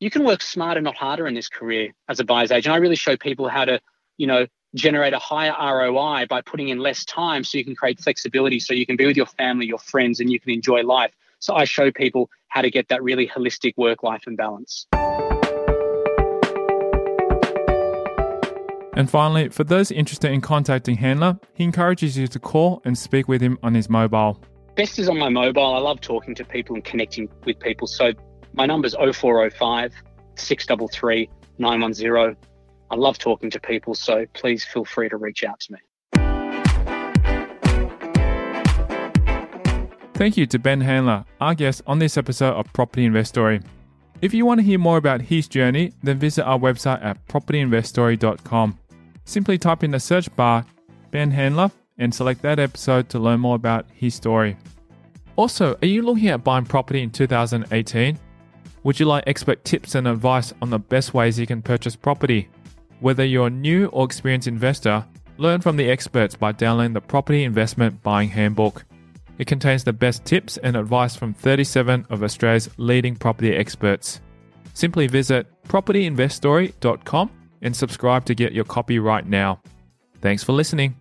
you 0.00 0.10
can 0.10 0.24
work 0.24 0.42
smarter, 0.42 0.80
not 0.80 0.96
harder 0.96 1.26
in 1.26 1.34
this 1.34 1.48
career 1.48 1.92
as 2.08 2.20
a 2.20 2.24
buyer's 2.24 2.50
agent. 2.50 2.74
I 2.74 2.78
really 2.78 2.96
show 2.96 3.16
people 3.16 3.48
how 3.48 3.64
to 3.64 3.80
you 4.16 4.26
know, 4.26 4.46
generate 4.74 5.12
a 5.12 5.18
higher 5.18 5.52
ROI 5.52 6.26
by 6.28 6.40
putting 6.42 6.68
in 6.68 6.78
less 6.78 7.04
time 7.04 7.44
so 7.44 7.58
you 7.58 7.64
can 7.64 7.76
create 7.76 8.00
flexibility 8.00 8.58
so 8.58 8.74
you 8.74 8.86
can 8.86 8.96
be 8.96 9.06
with 9.06 9.16
your 9.16 9.26
family, 9.26 9.66
your 9.66 9.78
friends, 9.78 10.20
and 10.20 10.30
you 10.30 10.40
can 10.40 10.50
enjoy 10.50 10.82
life. 10.82 11.12
So 11.38 11.54
I 11.54 11.64
show 11.64 11.92
people 11.92 12.30
how 12.48 12.62
to 12.62 12.70
get 12.70 12.88
that 12.88 13.02
really 13.02 13.28
holistic 13.28 13.74
work 13.76 14.02
life 14.02 14.22
and 14.26 14.36
balance. 14.36 14.86
And 18.96 19.10
finally, 19.10 19.48
for 19.48 19.64
those 19.64 19.90
interested 19.90 20.30
in 20.30 20.40
contacting 20.40 20.96
Handler, 20.96 21.38
he 21.54 21.64
encourages 21.64 22.16
you 22.16 22.26
to 22.28 22.38
call 22.38 22.80
and 22.84 22.96
speak 22.96 23.26
with 23.26 23.40
him 23.40 23.58
on 23.62 23.74
his 23.74 23.90
mobile. 23.90 24.40
Best 24.76 24.98
is 24.98 25.08
on 25.08 25.18
my 25.18 25.28
mobile. 25.28 25.74
I 25.74 25.78
love 25.78 26.00
talking 26.00 26.34
to 26.36 26.44
people 26.44 26.76
and 26.76 26.84
connecting 26.84 27.28
with 27.44 27.58
people. 27.58 27.86
So 27.86 28.12
my 28.52 28.66
number 28.66 28.86
is 28.86 28.94
0405 28.94 29.92
633 30.36 31.28
910. 31.58 32.36
I 32.90 32.96
love 32.96 33.18
talking 33.18 33.50
to 33.50 33.60
people, 33.60 33.94
so 33.94 34.26
please 34.34 34.64
feel 34.64 34.84
free 34.84 35.08
to 35.08 35.16
reach 35.16 35.42
out 35.42 35.58
to 35.60 35.72
me. 35.72 35.78
Thank 40.14 40.36
you 40.36 40.46
to 40.46 40.58
Ben 40.60 40.80
Handler, 40.80 41.24
our 41.40 41.54
guest 41.56 41.82
on 41.88 41.98
this 41.98 42.16
episode 42.16 42.54
of 42.54 42.72
Property 42.72 43.04
Investory. 43.04 43.60
If 44.22 44.32
you 44.32 44.46
want 44.46 44.60
to 44.60 44.64
hear 44.64 44.78
more 44.78 44.96
about 44.96 45.22
his 45.22 45.48
journey, 45.48 45.92
then 46.02 46.18
visit 46.18 46.44
our 46.44 46.58
website 46.58 47.04
at 47.04 47.26
propertyinvestory.com. 47.26 48.78
Simply 49.24 49.58
type 49.58 49.82
in 49.82 49.90
the 49.90 50.00
search 50.00 50.34
bar 50.36 50.64
Ben 51.10 51.30
Handler 51.30 51.70
and 51.98 52.14
select 52.14 52.42
that 52.42 52.58
episode 52.58 53.08
to 53.10 53.18
learn 53.18 53.40
more 53.40 53.56
about 53.56 53.86
his 53.92 54.14
story. 54.14 54.56
Also, 55.36 55.76
are 55.82 55.86
you 55.86 56.02
looking 56.02 56.28
at 56.28 56.44
buying 56.44 56.64
property 56.64 57.02
in 57.02 57.10
2018? 57.10 58.18
Would 58.82 59.00
you 59.00 59.06
like 59.06 59.24
expert 59.26 59.64
tips 59.64 59.94
and 59.94 60.06
advice 60.06 60.52
on 60.60 60.70
the 60.70 60.78
best 60.78 61.14
ways 61.14 61.38
you 61.38 61.46
can 61.46 61.62
purchase 61.62 61.96
property? 61.96 62.48
Whether 63.00 63.24
you're 63.24 63.48
a 63.48 63.50
new 63.50 63.86
or 63.86 64.04
experienced 64.04 64.46
investor, 64.46 65.04
learn 65.38 65.60
from 65.60 65.76
the 65.76 65.90
experts 65.90 66.36
by 66.36 66.52
downloading 66.52 66.92
the 66.92 67.00
Property 67.00 67.44
Investment 67.44 68.02
Buying 68.02 68.28
Handbook. 68.28 68.84
It 69.38 69.46
contains 69.46 69.82
the 69.82 69.92
best 69.92 70.24
tips 70.24 70.58
and 70.58 70.76
advice 70.76 71.16
from 71.16 71.34
37 71.34 72.06
of 72.10 72.22
Australia's 72.22 72.70
leading 72.76 73.16
property 73.16 73.54
experts. 73.54 74.20
Simply 74.74 75.06
visit 75.06 75.46
propertyinvestory.com 75.64 77.30
and 77.64 77.74
subscribe 77.74 78.24
to 78.26 78.34
get 78.34 78.52
your 78.52 78.64
copy 78.64 79.00
right 79.00 79.26
now. 79.26 79.60
Thanks 80.20 80.44
for 80.44 80.52
listening. 80.52 80.94